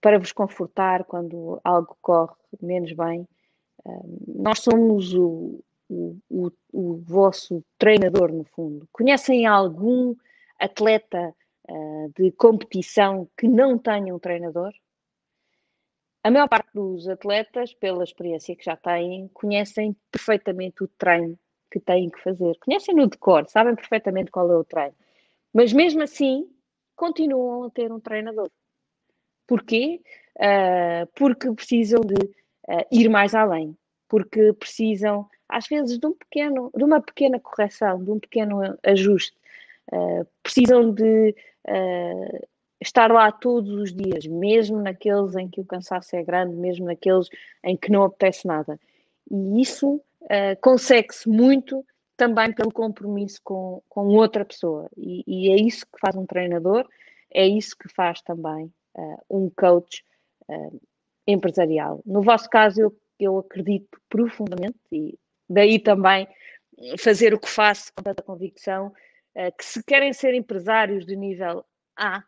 para 0.00 0.18
vos 0.18 0.32
confortar 0.32 1.04
quando 1.04 1.60
algo 1.62 1.96
corre 2.02 2.34
menos 2.60 2.92
bem. 2.92 3.28
nós 4.26 4.58
somos 4.58 5.14
o, 5.14 5.62
o, 6.30 6.50
o, 6.72 6.96
vosso 6.96 7.64
treinador, 7.78 8.32
no 8.32 8.44
fundo. 8.44 8.88
Conhecem 8.92 9.46
algum 9.46 10.14
atleta 10.58 11.34
de 12.14 12.30
competição 12.32 13.26
que 13.38 13.48
não 13.48 13.78
tenha 13.78 14.14
um 14.14 14.18
treinador? 14.18 14.72
A 16.22 16.30
maior 16.30 16.48
parte 16.48 16.70
dos 16.72 17.06
atletas, 17.06 17.74
pela 17.74 18.02
experiência 18.02 18.56
que 18.56 18.64
já 18.64 18.76
têm, 18.76 19.28
conhecem 19.34 19.94
perfeitamente 20.10 20.82
o 20.82 20.88
treino 20.88 21.38
que 21.70 21.78
têm 21.78 22.08
que 22.08 22.18
fazer. 22.22 22.56
Conhecem 22.60 22.94
no 22.94 23.06
decor, 23.06 23.46
sabem 23.48 23.74
perfeitamente 23.74 24.30
qual 24.30 24.50
é 24.50 24.56
o 24.56 24.64
treino. 24.64 24.94
Mas 25.52 25.72
mesmo 25.72 26.02
assim, 26.02 26.48
continuam 26.96 27.64
a 27.64 27.70
ter 27.70 27.92
um 27.92 28.00
treinador. 28.00 28.50
Porquê? 29.46 30.00
Uh, 30.36 31.06
porque 31.14 31.52
precisam 31.52 32.00
de 32.00 32.14
uh, 32.14 32.86
ir 32.90 33.10
mais 33.10 33.34
além. 33.34 33.76
Porque 34.08 34.52
precisam, 34.54 35.28
às 35.56 35.66
vezes, 35.66 35.98
de 35.98 36.06
um 36.06 36.12
pequeno, 36.12 36.70
de 36.76 36.84
uma 36.84 37.00
pequena 37.00 37.38
correção, 37.40 38.02
de 38.02 38.10
um 38.10 38.18
pequeno 38.18 38.60
ajuste. 38.82 39.36
Uh, 39.92 40.26
precisam 40.42 40.92
de 40.92 41.34
estar 42.80 43.10
lá 43.10 43.32
todos 43.32 43.70
os 43.70 43.94
dias, 43.94 44.26
mesmo 44.26 44.80
naqueles 44.80 45.34
em 45.36 45.48
que 45.48 45.60
o 45.60 45.64
cansaço 45.64 46.14
é 46.14 46.22
grande, 46.22 46.54
mesmo 46.54 46.86
naqueles 46.86 47.28
em 47.64 47.76
que 47.76 47.90
não 47.90 48.04
apetece 48.04 48.46
nada. 48.46 48.78
E 49.30 49.60
isso 49.60 49.94
uh, 49.94 50.60
consegue-se 50.60 51.28
muito 51.28 51.84
também 52.16 52.52
pelo 52.52 52.70
compromisso 52.70 53.40
com, 53.42 53.82
com 53.88 54.06
outra 54.08 54.44
pessoa. 54.44 54.88
E, 54.96 55.24
e, 55.26 55.50
é 55.50 55.56
isso 55.56 55.86
que 55.86 55.98
faz 55.98 56.14
um 56.14 56.26
treinador, 56.26 56.86
é 57.32 57.46
isso 57.46 57.76
que 57.76 57.88
faz 57.88 58.20
também 58.22 58.72
uh, 58.94 59.22
um 59.30 59.50
coach 59.50 60.04
uh, 60.48 60.80
empresarial. 61.26 62.00
No 62.04 62.22
vosso 62.22 62.48
caso, 62.48 62.80
eu, 62.80 62.96
eu 63.18 63.38
acredito 63.38 63.98
profundamente, 64.08 64.78
e 64.92 65.18
daí 65.48 65.78
também 65.78 66.26
fazer 66.98 67.32
o 67.34 67.38
que 67.38 67.48
faço 67.48 67.92
com 67.94 68.02
tanta 68.02 68.22
convicção, 68.22 68.92
que 69.58 69.64
se 69.64 69.82
querem 69.82 70.12
ser 70.12 70.34
empresários 70.34 71.06
de 71.06 71.16
nível 71.16 71.64
A, 71.96 72.24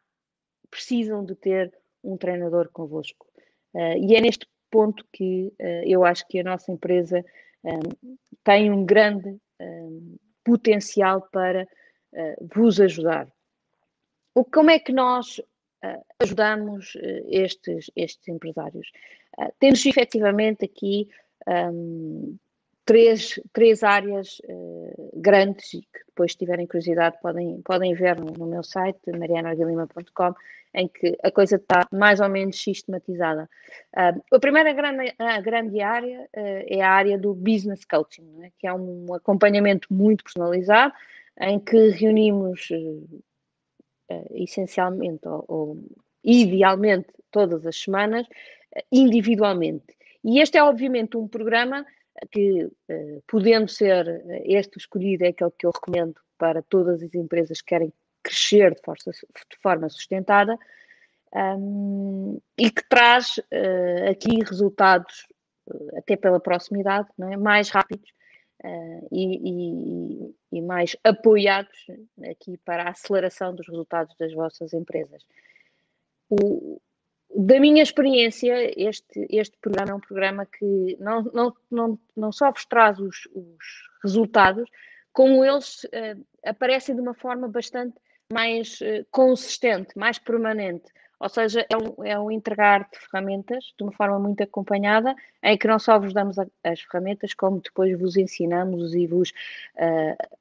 precisam 0.70 1.24
de 1.24 1.34
ter 1.34 1.72
um 2.02 2.16
treinador 2.16 2.68
convosco. 2.70 3.26
Uh, 3.74 3.98
e 3.98 4.14
é 4.14 4.20
neste 4.20 4.46
ponto 4.70 5.04
que 5.12 5.52
uh, 5.60 5.82
eu 5.84 6.04
acho 6.04 6.26
que 6.28 6.38
a 6.40 6.44
nossa 6.44 6.70
empresa 6.72 7.24
eh, 7.64 8.18
tem 8.44 8.70
um 8.70 8.84
grande 8.84 9.38
potencial 10.44 11.22
para 11.32 11.66
vos 12.54 12.78
ajudar. 12.80 13.26
Como 14.52 14.70
é 14.70 14.78
que 14.78 14.92
nós 14.92 15.40
ajudamos 16.20 16.96
estes, 17.26 17.90
estes 17.96 18.28
empresários? 18.28 18.92
temos 19.58 19.84
efetivamente 19.84 20.64
aqui 20.64 21.08
um, 21.48 22.36
três, 22.86 23.38
três 23.52 23.82
áreas 23.82 24.38
uh, 24.44 25.10
grandes 25.14 25.74
e 25.74 25.80
que 25.80 26.06
depois, 26.06 26.32
se 26.32 26.38
tiverem 26.38 26.66
curiosidade, 26.66 27.16
podem, 27.20 27.60
podem 27.62 27.92
ver 27.94 28.18
no, 28.18 28.32
no 28.32 28.46
meu 28.46 28.62
site, 28.62 29.10
marianaguilima.com, 29.10 30.34
em 30.72 30.88
que 30.88 31.18
a 31.22 31.30
coisa 31.30 31.56
está 31.56 31.86
mais 31.92 32.20
ou 32.20 32.28
menos 32.28 32.62
sistematizada. 32.62 33.50
Uh, 33.94 34.22
a 34.34 34.38
primeira 34.38 34.72
grande, 34.72 35.12
a 35.18 35.40
grande 35.40 35.80
área 35.82 36.20
uh, 36.22 36.64
é 36.68 36.80
a 36.80 36.90
área 36.90 37.18
do 37.18 37.34
business 37.34 37.84
coaching, 37.84 38.44
é? 38.44 38.50
que 38.56 38.66
é 38.66 38.72
um 38.72 39.12
acompanhamento 39.12 39.92
muito 39.92 40.22
personalizado, 40.24 40.94
em 41.38 41.58
que 41.58 41.90
reunimos 41.90 42.70
essencialmente 44.30 45.28
ou, 45.28 45.44
ou 45.48 45.84
idealmente 46.24 47.08
todas 47.30 47.66
as 47.66 47.76
semanas, 47.76 48.26
individualmente. 48.90 49.84
E 50.24 50.40
este 50.40 50.56
é 50.56 50.64
obviamente 50.64 51.16
um 51.16 51.28
programa 51.28 51.84
que, 52.30 52.68
eh, 52.88 53.20
podendo 53.26 53.68
ser 53.68 54.06
eh, 54.08 54.42
este 54.46 54.78
escolhido, 54.78 55.24
é 55.24 55.28
aquele 55.28 55.50
que 55.58 55.66
eu 55.66 55.70
recomendo 55.70 56.20
para 56.38 56.62
todas 56.62 57.02
as 57.02 57.14
empresas 57.14 57.60
que 57.60 57.68
querem 57.68 57.92
crescer 58.22 58.74
de, 58.74 58.80
força, 58.82 59.10
de 59.10 59.56
forma 59.62 59.88
sustentada 59.88 60.58
um, 61.32 62.40
e 62.58 62.70
que 62.70 62.82
traz 62.88 63.38
uh, 63.38 64.10
aqui 64.10 64.42
resultados, 64.44 65.26
uh, 65.68 65.98
até 65.98 66.16
pela 66.16 66.40
proximidade, 66.40 67.08
é? 67.20 67.36
mais 67.36 67.68
rápidos 67.68 68.08
uh, 68.64 69.08
e, 69.12 70.30
e, 70.30 70.34
e, 70.52 70.62
mais 70.62 70.96
apoiados 71.04 71.86
aqui 72.30 72.56
para 72.58 72.84
a 72.84 72.90
aceleração 72.90 73.54
dos 73.54 73.68
resultados 73.68 74.16
das 74.16 74.32
vossas 74.32 74.72
empresas. 74.72 75.24
O, 76.28 76.80
da 77.36 77.60
minha 77.60 77.82
experiência, 77.82 78.72
este, 78.80 79.26
este 79.28 79.56
programa 79.58 79.90
é 79.90 79.94
um 79.94 80.00
programa 80.00 80.46
que 80.46 80.96
não, 80.98 81.22
não, 81.34 81.54
não, 81.70 81.98
não 82.16 82.32
só 82.32 82.50
vos 82.50 82.64
traz 82.64 82.98
os, 82.98 83.28
os 83.34 83.64
resultados, 84.02 84.68
como 85.12 85.44
eles 85.44 85.84
uh, 85.84 86.26
aparecem 86.44 86.94
de 86.94 87.00
uma 87.00 87.14
forma 87.14 87.46
bastante 87.46 87.94
mais 88.32 88.80
uh, 88.80 89.06
consistente, 89.10 89.96
mais 89.96 90.18
permanente. 90.18 90.86
Ou 91.20 91.28
seja, 91.28 91.66
é 91.70 91.76
um, 91.76 92.04
é 92.04 92.18
um 92.18 92.30
entregar 92.30 92.88
de 92.90 92.98
ferramentas 92.98 93.72
de 93.76 93.82
uma 93.82 93.92
forma 93.92 94.18
muito 94.18 94.42
acompanhada, 94.42 95.14
em 95.42 95.58
que 95.58 95.66
não 95.66 95.78
só 95.78 95.98
vos 95.98 96.14
damos 96.14 96.38
a, 96.38 96.46
as 96.64 96.80
ferramentas, 96.80 97.34
como 97.34 97.60
depois 97.60 97.98
vos 97.98 98.16
ensinamos 98.16 98.94
e 98.94 99.06
vos 99.06 99.30
uh, 99.76 100.38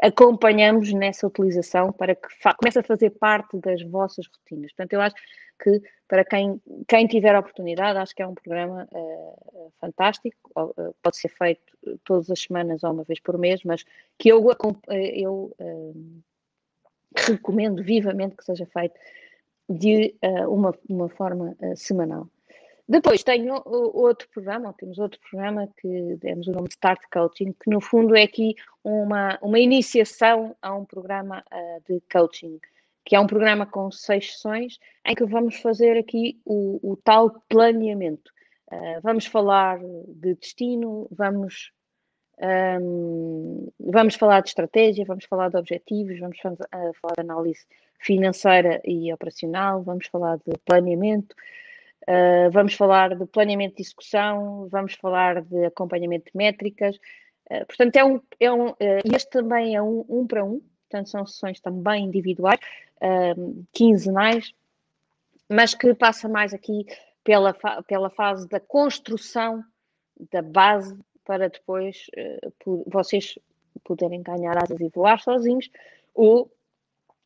acompanhamos 0.00 0.92
nessa 0.92 1.26
utilização 1.26 1.92
para 1.92 2.14
que 2.14 2.28
comece 2.58 2.78
a 2.78 2.82
fazer 2.82 3.10
parte 3.10 3.58
das 3.58 3.82
vossas 3.82 4.26
rotinas. 4.26 4.72
Portanto, 4.72 4.92
eu 4.92 5.00
acho 5.00 5.14
que 5.58 5.82
para 6.08 6.24
quem, 6.24 6.60
quem 6.86 7.06
tiver 7.06 7.34
a 7.34 7.40
oportunidade, 7.40 7.98
acho 7.98 8.14
que 8.14 8.22
é 8.22 8.26
um 8.26 8.34
programa 8.34 8.88
uh, 8.92 9.72
fantástico, 9.80 10.50
uh, 10.56 10.94
pode 11.02 11.16
ser 11.16 11.28
feito 11.28 11.76
todas 12.04 12.30
as 12.30 12.40
semanas 12.40 12.84
ou 12.84 12.92
uma 12.92 13.04
vez 13.04 13.20
por 13.20 13.38
mês, 13.38 13.62
mas 13.64 13.84
que 14.18 14.28
eu, 14.28 14.44
eu 14.90 15.54
uh, 15.58 16.22
recomendo 17.16 17.82
vivamente 17.82 18.36
que 18.36 18.44
seja 18.44 18.66
feito 18.66 18.94
de 19.68 20.14
uma, 20.48 20.72
uma 20.88 21.08
forma 21.08 21.56
semanal. 21.74 22.28
Depois 22.88 23.24
tenho 23.24 23.60
outro 23.64 24.28
programa, 24.28 24.72
temos 24.72 24.98
outro 24.98 25.18
programa 25.28 25.68
que 25.80 26.16
demos 26.20 26.46
o 26.46 26.52
nome 26.52 26.68
de 26.68 26.74
Start 26.74 27.00
Coaching, 27.12 27.52
que 27.52 27.68
no 27.68 27.80
fundo 27.80 28.14
é 28.14 28.22
aqui 28.22 28.54
uma, 28.84 29.36
uma 29.42 29.58
iniciação 29.58 30.54
a 30.62 30.72
um 30.72 30.84
programa 30.84 31.42
uh, 31.52 31.82
de 31.92 32.00
coaching, 32.12 32.60
que 33.04 33.16
é 33.16 33.20
um 33.20 33.26
programa 33.26 33.66
com 33.66 33.90
seis 33.90 34.32
sessões, 34.32 34.78
em 35.04 35.16
que 35.16 35.24
vamos 35.24 35.56
fazer 35.56 35.98
aqui 35.98 36.40
o, 36.44 36.92
o 36.92 36.96
tal 36.96 37.42
planeamento. 37.48 38.30
Uh, 38.70 39.00
vamos 39.02 39.26
falar 39.26 39.80
de 39.80 40.34
destino, 40.34 41.08
vamos, 41.10 41.72
um, 42.80 43.68
vamos 43.80 44.14
falar 44.14 44.42
de 44.42 44.50
estratégia, 44.50 45.04
vamos 45.04 45.24
falar 45.24 45.48
de 45.48 45.56
objetivos, 45.56 46.20
vamos 46.20 46.38
uh, 46.38 46.94
falar 47.00 47.14
de 47.16 47.20
análise 47.20 47.66
financeira 47.98 48.80
e 48.84 49.12
operacional, 49.12 49.82
vamos 49.82 50.06
falar 50.06 50.36
de 50.36 50.56
planeamento, 50.64 51.34
Uh, 52.08 52.48
vamos 52.52 52.74
falar 52.74 53.16
de 53.16 53.26
planeamento 53.26 53.76
de 53.76 53.82
execução, 53.82 54.68
vamos 54.70 54.94
falar 54.94 55.42
de 55.42 55.64
acompanhamento 55.64 56.26
de 56.26 56.36
métricas. 56.36 56.96
Uh, 57.50 57.66
portanto, 57.66 57.96
é 57.96 58.04
um, 58.04 58.20
é 58.38 58.52
um, 58.52 58.68
uh, 58.68 58.76
este 59.12 59.30
também 59.30 59.74
é 59.74 59.82
um, 59.82 60.04
um 60.08 60.24
para 60.24 60.44
um, 60.44 60.60
portanto, 60.88 61.08
são 61.08 61.26
sessões 61.26 61.60
também 61.60 62.04
individuais, 62.04 62.60
quinzenais, 63.72 64.54
mas 65.50 65.74
que 65.74 65.92
passa 65.94 66.28
mais 66.28 66.54
aqui 66.54 66.86
pela, 67.22 67.52
fa 67.52 67.82
pela 67.82 68.08
fase 68.08 68.48
da 68.48 68.60
construção 68.60 69.62
da 70.30 70.40
base 70.40 70.96
para 71.24 71.50
depois 71.50 72.06
vocês 72.86 73.38
poderem 73.84 74.22
ganhar 74.22 74.56
asas 74.56 74.80
e 74.80 74.88
voar 74.88 75.20
sozinhos 75.20 75.68
ou 76.14 76.50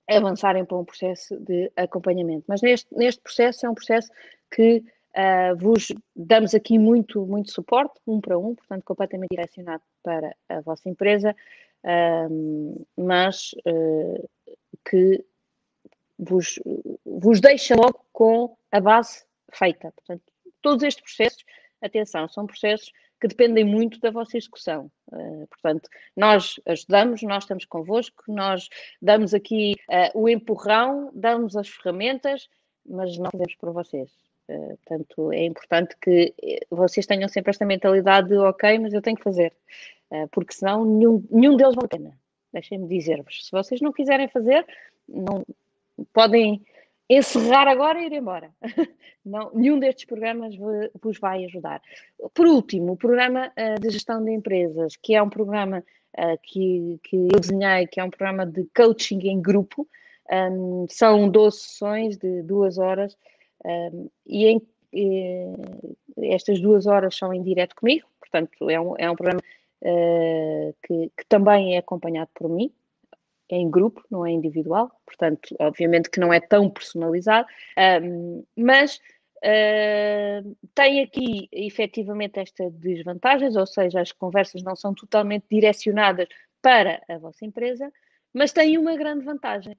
avançarem 0.08 0.64
para 0.64 0.76
um 0.76 0.84
processo 0.84 1.36
de 1.38 1.70
acompanhamento. 1.76 2.44
Mas 2.48 2.62
neste, 2.62 2.92
neste 2.96 3.22
processo 3.22 3.64
é 3.64 3.70
um 3.70 3.74
processo 3.74 4.10
que 4.50 4.84
uh, 5.16 5.56
vos 5.56 5.92
damos 6.14 6.54
aqui 6.54 6.78
muito, 6.78 7.26
muito 7.26 7.50
suporte, 7.50 8.00
um 8.06 8.20
para 8.20 8.38
um, 8.38 8.54
portanto, 8.54 8.84
completamente 8.84 9.30
direcionado 9.30 9.82
para 10.02 10.34
a 10.48 10.60
vossa 10.60 10.88
empresa, 10.88 11.34
uh, 11.84 12.86
mas 12.96 13.52
uh, 13.66 14.28
que 14.88 15.24
vos, 16.18 16.58
vos 17.04 17.40
deixa 17.40 17.74
logo 17.74 18.04
com 18.12 18.56
a 18.70 18.80
base 18.80 19.24
feita. 19.52 19.92
Portanto, 19.92 20.22
todos 20.60 20.82
estes 20.82 21.02
processos, 21.02 21.44
atenção, 21.80 22.28
são 22.28 22.46
processos 22.46 22.92
que 23.20 23.28
dependem 23.28 23.64
muito 23.64 24.00
da 24.00 24.10
vossa 24.10 24.38
execução. 24.38 24.90
Uh, 25.12 25.46
portanto, 25.48 25.88
nós 26.16 26.58
ajudamos, 26.66 27.22
nós 27.22 27.44
estamos 27.44 27.64
convosco, 27.66 28.24
nós 28.28 28.68
damos 29.00 29.34
aqui 29.34 29.74
uh, 29.88 30.18
o 30.18 30.28
empurrão, 30.28 31.10
damos 31.14 31.56
as 31.56 31.68
ferramentas, 31.68 32.48
mas 32.86 33.16
não 33.18 33.30
fazemos 33.30 33.54
por 33.56 33.72
vocês. 33.72 34.10
Uh, 34.50 34.76
portanto, 34.78 35.32
é 35.32 35.44
importante 35.44 35.96
que 36.00 36.34
vocês 36.68 37.06
tenham 37.06 37.28
sempre 37.28 37.50
esta 37.50 37.64
mentalidade 37.64 38.28
de 38.28 38.36
ok, 38.36 38.78
mas 38.80 38.92
eu 38.92 39.00
tenho 39.00 39.16
que 39.16 39.22
fazer, 39.22 39.52
porque 40.32 40.52
senão 40.52 40.84
nenhum, 40.84 41.24
nenhum 41.30 41.56
deles 41.56 41.76
vale 41.76 41.86
a 41.86 41.88
pena. 41.88 42.18
Deixem-me 42.52 42.88
dizer-vos. 42.88 43.46
Se 43.46 43.52
vocês 43.52 43.80
não 43.80 43.92
quiserem 43.92 44.26
fazer, 44.26 44.66
não 45.08 45.46
podem 46.12 46.64
encerrar 47.08 47.68
agora 47.68 48.00
e 48.00 48.06
ir 48.06 48.12
embora. 48.12 48.50
Não, 49.22 49.50
nenhum 49.52 49.78
destes 49.78 50.06
programas 50.06 50.56
vos 50.56 51.18
vai 51.18 51.44
ajudar. 51.44 51.82
Por 52.32 52.46
último, 52.46 52.92
o 52.92 52.96
programa 52.96 53.52
de 53.78 53.90
gestão 53.90 54.24
de 54.24 54.32
empresas, 54.32 54.96
que 54.96 55.14
é 55.14 55.22
um 55.22 55.28
programa 55.28 55.84
que, 56.42 56.98
que 57.02 57.16
eu 57.16 57.38
desenhei, 57.38 57.86
que 57.86 58.00
é 58.00 58.04
um 58.04 58.10
programa 58.10 58.46
de 58.46 58.66
coaching 58.74 59.20
em 59.28 59.42
grupo. 59.42 59.86
São 60.88 61.28
12 61.28 61.58
sessões 61.58 62.16
de 62.16 62.42
duas 62.42 62.78
horas 62.78 63.16
um, 63.64 64.08
e, 64.26 64.46
em, 64.46 64.62
e, 64.92 65.46
estas 66.16 66.60
duas 66.60 66.86
horas 66.86 67.16
são 67.16 67.32
em 67.32 67.42
direto 67.42 67.76
comigo, 67.76 68.06
portanto, 68.18 68.70
é 68.70 68.80
um, 68.80 68.94
é 68.98 69.10
um 69.10 69.16
programa 69.16 69.40
uh, 69.82 70.74
que, 70.82 71.10
que 71.16 71.26
também 71.28 71.74
é 71.74 71.78
acompanhado 71.78 72.30
por 72.34 72.48
mim 72.48 72.72
em 73.50 73.68
grupo, 73.68 74.02
não 74.10 74.24
é 74.24 74.30
individual, 74.30 74.90
portanto, 75.04 75.54
obviamente 75.58 76.08
que 76.08 76.20
não 76.20 76.32
é 76.32 76.40
tão 76.40 76.70
personalizado, 76.70 77.48
um, 78.02 78.44
mas 78.56 79.00
uh, 79.38 80.56
tem 80.74 81.02
aqui 81.02 81.48
efetivamente 81.50 82.38
estas 82.38 82.72
desvantagens, 82.74 83.56
ou 83.56 83.66
seja, 83.66 84.00
as 84.00 84.12
conversas 84.12 84.62
não 84.62 84.76
são 84.76 84.94
totalmente 84.94 85.46
direcionadas 85.50 86.28
para 86.62 87.02
a 87.08 87.18
vossa 87.18 87.44
empresa, 87.44 87.92
mas 88.32 88.52
tem 88.52 88.78
uma 88.78 88.96
grande 88.96 89.24
vantagem, 89.24 89.76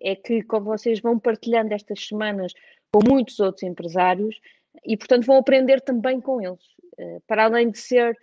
é 0.00 0.16
que 0.16 0.42
como 0.42 0.66
vocês 0.66 1.00
vão 1.00 1.18
partilhando 1.18 1.72
estas 1.74 2.06
semanas 2.06 2.52
com 2.92 3.00
muitos 3.08 3.40
outros 3.40 3.62
empresários 3.62 4.40
e, 4.84 4.96
portanto, 4.96 5.26
vão 5.26 5.36
aprender 5.36 5.80
também 5.80 6.20
com 6.20 6.40
eles, 6.40 6.64
uh, 6.98 7.22
para 7.26 7.44
além 7.44 7.70
de 7.70 7.78
ser 7.78 8.18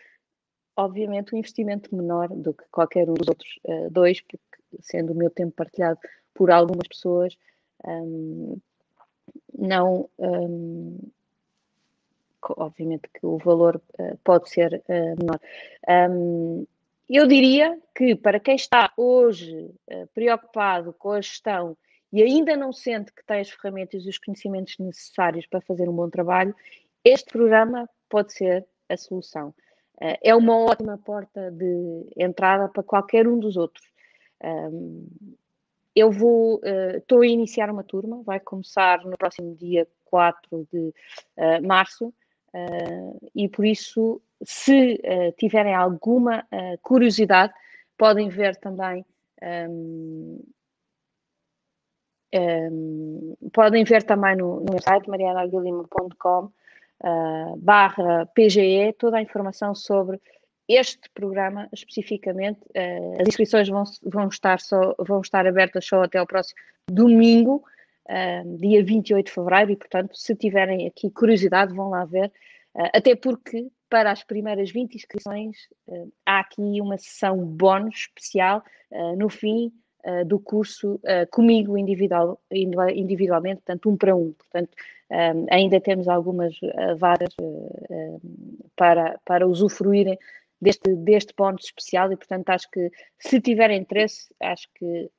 obviamente, 0.80 1.36
um 1.36 1.38
investimento 1.38 1.94
menor 1.94 2.30
do 2.30 2.54
que 2.54 2.64
qualquer 2.72 3.10
um 3.10 3.14
dos 3.14 3.28
outros 3.28 3.60
uh, 3.66 3.90
dois, 3.90 4.22
porque 4.22 4.40
sendo 4.82 5.12
o 5.12 5.16
meu 5.16 5.30
tempo 5.30 5.52
partilhado 5.52 6.00
por 6.34 6.52
algumas 6.52 6.88
pessoas, 6.88 7.38
um, 7.86 8.58
não. 9.58 10.10
Um, 10.18 10.98
obviamente 12.56 13.10
que 13.14 13.26
o 13.26 13.38
valor 13.38 13.82
uh, 14.00 14.18
pode 14.24 14.50
ser 14.50 14.82
menor. 14.88 15.40
Um, 16.10 16.66
eu 17.18 17.28
diria 17.28 17.80
que 17.96 18.16
para 18.16 18.40
quem 18.40 18.56
está 18.56 18.92
hoje 18.96 19.72
uh, 19.92 20.08
preocupado 20.14 20.94
com 20.94 21.12
a 21.12 21.22
gestão 21.22 21.78
e 22.12 22.22
ainda 22.22 22.56
não 22.56 22.72
sente 22.72 23.14
que 23.14 23.26
tem 23.26 23.40
as 23.40 23.50
ferramentas 23.50 24.04
e 24.04 24.10
os 24.10 24.18
conhecimentos 24.18 24.78
necessários 24.80 25.46
para 25.46 25.62
fazer 25.62 25.88
um 25.88 25.96
bom 25.96 26.10
trabalho, 26.10 26.56
este 27.04 27.32
programa 27.32 27.90
pode 28.10 28.34
ser 28.34 28.68
a 28.88 28.98
solução. 28.98 29.54
é 30.00 30.34
uma 30.36 30.58
ótima 30.58 30.98
porta 30.98 31.52
de 31.52 32.08
entrada 32.18 32.68
para 32.68 32.82
qualquer 32.82 33.28
um 33.28 33.38
dos 33.38 33.58
outros. 33.58 33.86
Eu 35.96 36.12
vou, 36.12 36.60
estou 36.96 37.20
uh, 37.20 37.22
a 37.22 37.28
iniciar 37.28 37.70
uma 37.70 37.84
turma, 37.84 38.24
vai 38.24 38.40
começar 38.40 39.06
no 39.06 39.16
próximo 39.16 39.56
dia 39.56 39.88
4 40.06 40.68
de 40.74 40.92
março, 41.62 42.12
e 43.36 43.48
por 43.48 43.66
isso, 43.66 44.20
se 44.44 45.02
tiverem 45.38 45.74
alguma 45.74 46.46
curiosidade, 46.82 47.54
podem 47.98 48.30
ver 48.30 48.56
também. 48.58 49.06
Um, 49.42 50.44
um, 52.36 53.36
podem 53.52 53.84
ver 53.84 54.04
também 54.04 54.36
no, 54.36 54.60
no 54.60 54.82
site 54.82 55.10
marianaguilima.com 55.10 56.52
barra 57.58 58.26
PGE 58.36 58.94
toda 58.98 59.18
a 59.18 59.22
informação 59.22 59.74
sobre 59.74 60.20
este 60.70 61.10
programa 61.16 61.68
especificamente, 61.74 62.60
uh, 62.78 63.22
as 63.22 63.28
inscrições 63.28 63.68
vão, 63.68 63.84
vão, 64.04 64.28
estar 64.28 64.60
só, 64.60 64.94
vão 65.00 65.20
estar 65.20 65.48
abertas 65.48 65.84
só 65.84 66.04
até 66.04 66.22
o 66.22 66.28
próximo 66.28 66.60
domingo, 66.88 67.64
uh, 68.08 68.58
dia 68.58 68.84
28 68.84 69.26
de 69.26 69.32
fevereiro, 69.32 69.72
e 69.72 69.76
portanto, 69.76 70.16
se 70.16 70.36
tiverem 70.36 70.86
aqui 70.86 71.10
curiosidade, 71.10 71.74
vão 71.74 71.90
lá 71.90 72.06
ver, 72.06 72.32
uh, 72.76 72.90
até 72.94 73.16
porque 73.16 73.68
para 73.90 74.12
as 74.12 74.24
primeiras 74.24 74.72
20 74.72 74.96
inscrições 74.96 75.58
há 76.26 76.40
aqui 76.40 76.80
uma 76.82 76.98
sessão 76.98 77.38
bónus 77.38 77.96
especial 77.96 78.64
no 79.18 79.30
fim 79.30 79.72
do 80.26 80.40
curso 80.40 81.00
comigo 81.32 81.78
individual, 81.78 82.40
individualmente, 82.52 83.58
portanto, 83.58 83.90
um 83.90 83.98
para 83.98 84.16
um. 84.16 84.32
Portanto, 84.34 84.70
ainda 85.50 85.82
temos 85.82 86.08
algumas 86.08 86.56
vagas 86.98 87.36
para, 88.76 89.20
para 89.26 89.48
usufruírem 89.48 90.18
deste, 90.62 90.96
deste 90.96 91.34
ponto 91.34 91.60
especial 91.64 92.12
e, 92.12 92.16
portanto, 92.16 92.50
acho 92.50 92.70
que 92.72 92.92
se 93.18 93.42
tiver 93.42 93.72
interesse, 93.72 94.34
acho 94.40 94.68
que 94.76 95.10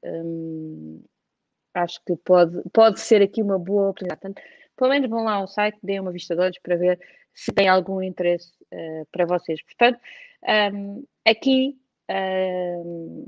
acho 1.74 2.00
que 2.04 2.16
pode, 2.16 2.62
pode 2.72 3.00
ser 3.00 3.22
aqui 3.22 3.42
uma 3.42 3.58
boa 3.58 3.90
oportunidade. 3.90 4.20
Portanto, 4.20 4.42
pelo 4.76 4.90
menos 4.90 5.10
vão 5.10 5.24
lá 5.24 5.34
ao 5.34 5.46
site, 5.46 5.78
deem 5.82 6.00
uma 6.00 6.10
vista 6.10 6.34
de 6.34 6.40
olhos 6.40 6.58
para 6.62 6.76
ver 6.76 6.98
se 7.34 7.52
tem 7.52 7.68
algum 7.68 8.02
interesse 8.02 8.52
uh, 8.72 9.06
para 9.10 9.26
vocês. 9.26 9.62
Portanto, 9.62 9.98
um, 10.74 11.04
aqui, 11.24 11.78
um, 12.10 13.26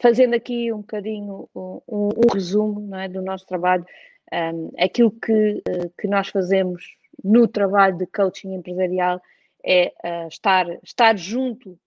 fazendo 0.00 0.34
aqui 0.34 0.72
um 0.72 0.78
bocadinho 0.78 1.48
um, 1.54 1.80
um, 1.88 2.10
resumo 2.32 2.94
é, 2.96 3.08
do 3.08 3.22
nosso 3.22 3.46
trabalho, 3.46 3.84
um, 4.32 4.70
aquilo 4.78 5.10
que, 5.10 5.62
uh, 5.68 5.92
que 5.98 6.08
nós 6.08 6.28
fazemos 6.28 6.96
no 7.22 7.46
trabalho 7.46 7.96
de 7.96 8.06
coaching 8.06 8.54
empresarial 8.54 9.20
é 9.64 9.92
uh, 10.04 10.28
estar, 10.28 10.66
estar 10.82 11.16
junto 11.16 11.78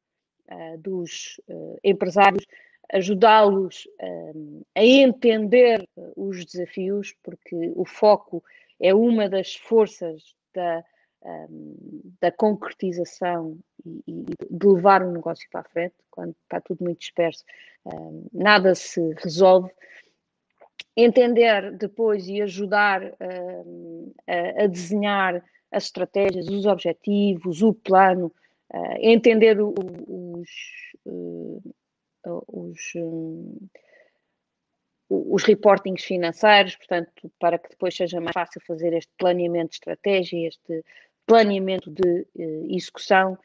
dos 0.79 1.41
empresários, 1.83 2.45
ajudá-los 2.93 3.85
a 4.73 4.81
entender 4.81 5.85
os 6.15 6.45
desafios, 6.45 7.13
porque 7.21 7.73
o 7.75 7.83
foco 7.83 8.41
é 8.79 8.95
uma 8.95 9.27
das 9.27 9.55
forças 9.55 10.33
da, 10.53 10.85
um, 11.23 12.01
da 12.21 12.31
concretização 12.31 13.57
e, 13.85 14.03
e, 14.07 14.25
de 14.49 14.67
levar 14.67 15.03
um 15.03 15.11
negócio 15.11 15.47
para 15.51 15.61
a 15.61 15.65
frente, 15.69 15.95
quando 16.11 16.35
está 16.43 16.61
tudo 16.61 16.83
muito 16.83 16.99
disperso, 16.99 17.43
um, 17.85 18.27
nada 18.33 18.75
se 18.75 19.13
resolve. 19.15 19.71
entender 20.95 21.71
depois 21.73 22.27
e 22.27 22.41
ajudar 22.41 23.03
uh, 23.03 24.15
a, 24.27 24.63
a, 24.63 24.67
desenhar 24.67 25.43
as 25.71 25.85
estratégias, 25.85 26.47
os 26.47 26.65
objetivos, 26.65 27.61
o 27.61 27.73
plano, 27.73 28.33
uh, 28.73 28.97
entender 28.99 29.61
o, 29.61 29.73
os, 29.77 30.49
uh, 31.05 31.61
os, 32.47 32.93
os 35.09 35.43
reportings 35.43 36.03
financeiros, 36.03 36.75
portanto, 36.75 37.11
para 37.39 37.57
que 37.57 37.69
depois 37.69 37.95
seja 37.95 38.19
mais 38.19 38.33
fácil 38.33 38.61
fazer 38.61 38.93
este 38.93 39.11
planeamento 39.17 39.69
de 39.69 39.75
estratégia, 39.75 40.47
este 40.47 40.83
planeamento 41.27 41.91
de 41.91 42.25
execução. 42.69 43.37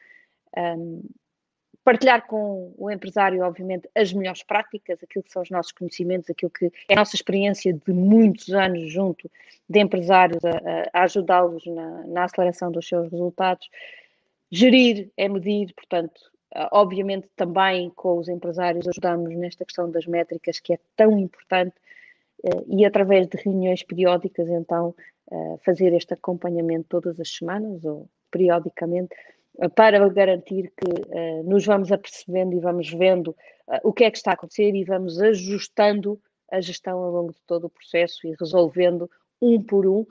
Um, 0.57 1.03
partilhar 1.83 2.25
com 2.25 2.73
o 2.77 2.89
empresário, 2.89 3.43
obviamente, 3.43 3.89
as 3.93 4.13
melhores 4.13 4.41
práticas, 4.41 5.03
aquilo 5.03 5.23
que 5.23 5.31
são 5.31 5.41
os 5.41 5.49
nossos 5.49 5.73
conhecimentos, 5.73 6.29
aquilo 6.29 6.49
que 6.49 6.71
é 6.87 6.93
a 6.93 6.95
nossa 6.95 7.15
experiência 7.15 7.73
de 7.73 7.93
muitos 7.93 8.49
anos 8.53 8.89
junto 8.89 9.29
de 9.69 9.79
empresários 9.79 10.39
a, 10.45 10.89
a 10.93 11.03
ajudá-los 11.03 11.65
na, 11.65 12.07
na, 12.07 12.23
aceleração 12.23 12.71
dos 12.71 12.87
seus 12.87 13.11
resultados. 13.11 13.69
Gerir 14.49 15.11
é 15.17 15.27
medir, 15.27 15.73
portanto, 15.73 16.21
obviamente 16.71 17.29
também 17.35 17.89
com 17.89 18.17
os 18.17 18.29
empresários 18.29 18.87
ajudamos 18.87 19.35
nesta 19.35 19.65
questão 19.65 19.89
das 19.89 20.05
métricas 20.05 20.59
que 20.59 20.73
é 20.73 20.79
tão 20.95 21.17
importante 21.19 21.75
eh, 21.75 21.83
e 22.67 22.85
através 22.85 23.27
de 23.27 23.37
reuniões 23.37 23.83
periódicas, 23.83 24.49
então, 24.49 24.93
eh, 25.31 25.57
fazer 25.65 25.93
este 25.93 26.13
acompanhamento 26.13 26.85
todas 26.89 27.19
as 27.19 27.29
semanas 27.29 27.83
ou 27.85 28.09
periodicamente 28.29 29.15
para 29.75 30.09
garantir 30.09 30.71
que 30.75 30.89
uh, 30.89 31.43
nos 31.43 31.65
vamos 31.65 31.91
apercebendo 31.91 32.55
e 32.55 32.59
vamos 32.59 32.91
vendo 32.91 33.29
uh, 33.29 33.79
o 33.83 33.93
que 33.93 34.03
é 34.03 34.11
que 34.11 34.17
está 34.17 34.31
a 34.31 34.33
acontecer 34.33 34.75
e 34.75 34.83
vamos 34.83 35.21
ajustando 35.21 36.19
a 36.51 36.59
gestão 36.59 36.99
ao 36.99 37.11
longo 37.11 37.31
de 37.31 37.39
todo 37.45 37.65
o 37.65 37.69
processo 37.69 38.27
e 38.27 38.35
resolvendo 38.39 39.09
um 39.41 39.61
por 39.61 39.85
um 39.87 39.99
uh, 39.99 40.07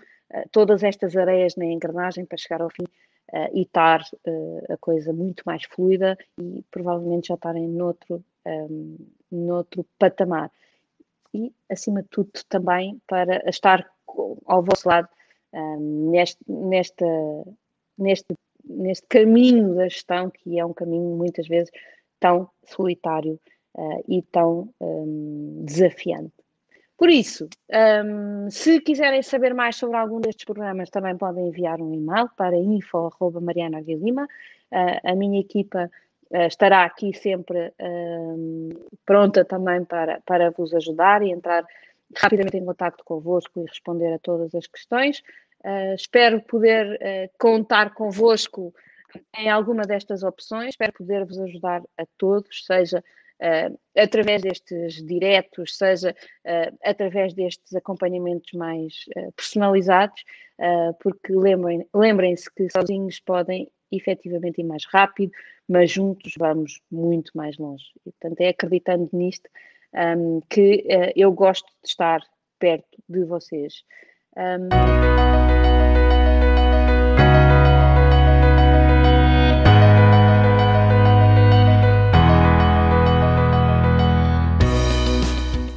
todas 0.51 0.83
estas 0.83 1.17
areias 1.17 1.57
na 1.57 1.67
engrenagem 1.67 2.25
para 2.25 2.39
chegar 2.39 2.63
ao 2.63 2.71
fim 2.71 2.85
e 3.55 3.63
estar 3.63 4.03
a 4.69 4.77
coisa 4.77 5.11
muito 5.11 5.43
mais 5.47 5.65
fluida 5.65 6.19
e 6.39 6.63
provavelmente 6.71 7.29
já 7.29 7.35
estarem 7.35 7.67
noutro, 7.67 8.23
um, 8.47 8.99
noutro 9.31 9.87
patamar. 9.99 10.51
E, 11.35 11.53
acima 11.71 12.03
de 12.03 12.09
tudo, 12.09 12.31
também 12.49 13.01
para 13.07 13.43
estar 13.49 13.89
ao 14.47 14.63
vosso 14.63 14.89
lado 14.89 15.09
um, 15.55 16.11
neste, 16.11 16.39
nesta, 16.47 17.07
neste 17.97 18.35
neste 18.65 19.07
caminho 19.09 19.75
da 19.75 19.89
gestão, 19.89 20.31
que 20.31 20.59
é 20.59 20.65
um 20.65 20.73
caminho 20.73 21.17
muitas 21.17 21.47
vezes 21.47 21.71
tão 22.21 22.49
solitário 22.65 23.39
uh, 23.75 24.05
e 24.09 24.23
tão 24.23 24.73
um, 24.81 25.63
desafiante. 25.65 26.33
Por 26.97 27.11
isso, 27.11 27.49
um, 28.05 28.49
se 28.49 28.81
quiserem 28.81 29.23
saber 29.23 29.55
mais 29.55 29.77
sobre 29.77 29.97
algum 29.97 30.21
destes 30.21 30.45
programas, 30.45 30.89
também 30.89 31.17
podem 31.17 31.49
enviar 31.49 31.81
um 31.81 31.93
e-mail 31.93 32.29
para 32.37 32.57
info.marianaguilima. 32.57 34.25
Uh, 34.25 35.11
a 35.11 35.15
minha 35.15 35.41
equipa 35.41 35.91
estará 36.33 36.85
aqui 36.85 37.13
sempre 37.15 37.73
um, 37.81 38.71
pronta 39.05 39.45
também 39.45 39.85
para, 39.85 40.21
para 40.25 40.51
vos 40.51 40.73
ajudar 40.75 41.23
e 41.23 41.31
entrar 41.31 41.65
rapidamente 42.17 42.57
em 42.57 42.65
contato 42.65 43.05
convosco 43.05 43.61
e 43.61 43.65
responder 43.65 44.13
a 44.13 44.19
todas 44.19 44.55
as 44.55 44.67
questões. 44.67 45.23
Uh, 45.65 45.95
espero 45.95 46.41
poder 46.43 46.95
uh, 46.95 47.31
contar 47.39 47.95
convosco 47.95 48.75
em 49.37 49.49
alguma 49.49 49.83
destas 49.83 50.23
opções, 50.23 50.71
espero 50.71 50.93
poder 50.93 51.25
vos 51.25 51.39
ajudar 51.39 51.83
a 51.99 52.05
todos, 52.19 52.65
seja 52.65 52.99
uh, 52.99 53.79
através 53.97 54.43
destes 54.43 55.05
diretos, 55.05 55.77
seja 55.77 56.15
através 56.83 57.35
destes 57.35 57.75
acompanhamentos 57.75 58.53
mais 58.55 59.05
personalizados, 59.37 60.25
porque 61.01 61.33
lembrem-se 61.35 61.89
lembrem 61.95 62.35
que 62.57 62.71
sozinhos 62.71 63.21
podem 63.21 63.71
efetivamente 63.93 64.61
ir 64.61 64.65
mais 64.65 64.85
rápido, 64.87 65.33
mas 65.69 65.91
juntos 65.91 66.35
vamos 66.39 66.81
muito 66.91 67.31
mais 67.35 67.57
longe. 67.59 67.85
E, 68.07 68.11
portanto, 68.11 68.41
é 68.41 68.49
acreditando 68.49 69.09
nisto 69.13 69.49
um, 69.95 70.41
que 70.49 70.85
eu 71.15 71.31
gosto 71.33 71.67
de 71.83 71.89
estar 71.89 72.21
perto 72.59 73.03
de 73.09 73.25
vocês. 73.25 73.85
Um, 74.37 75.62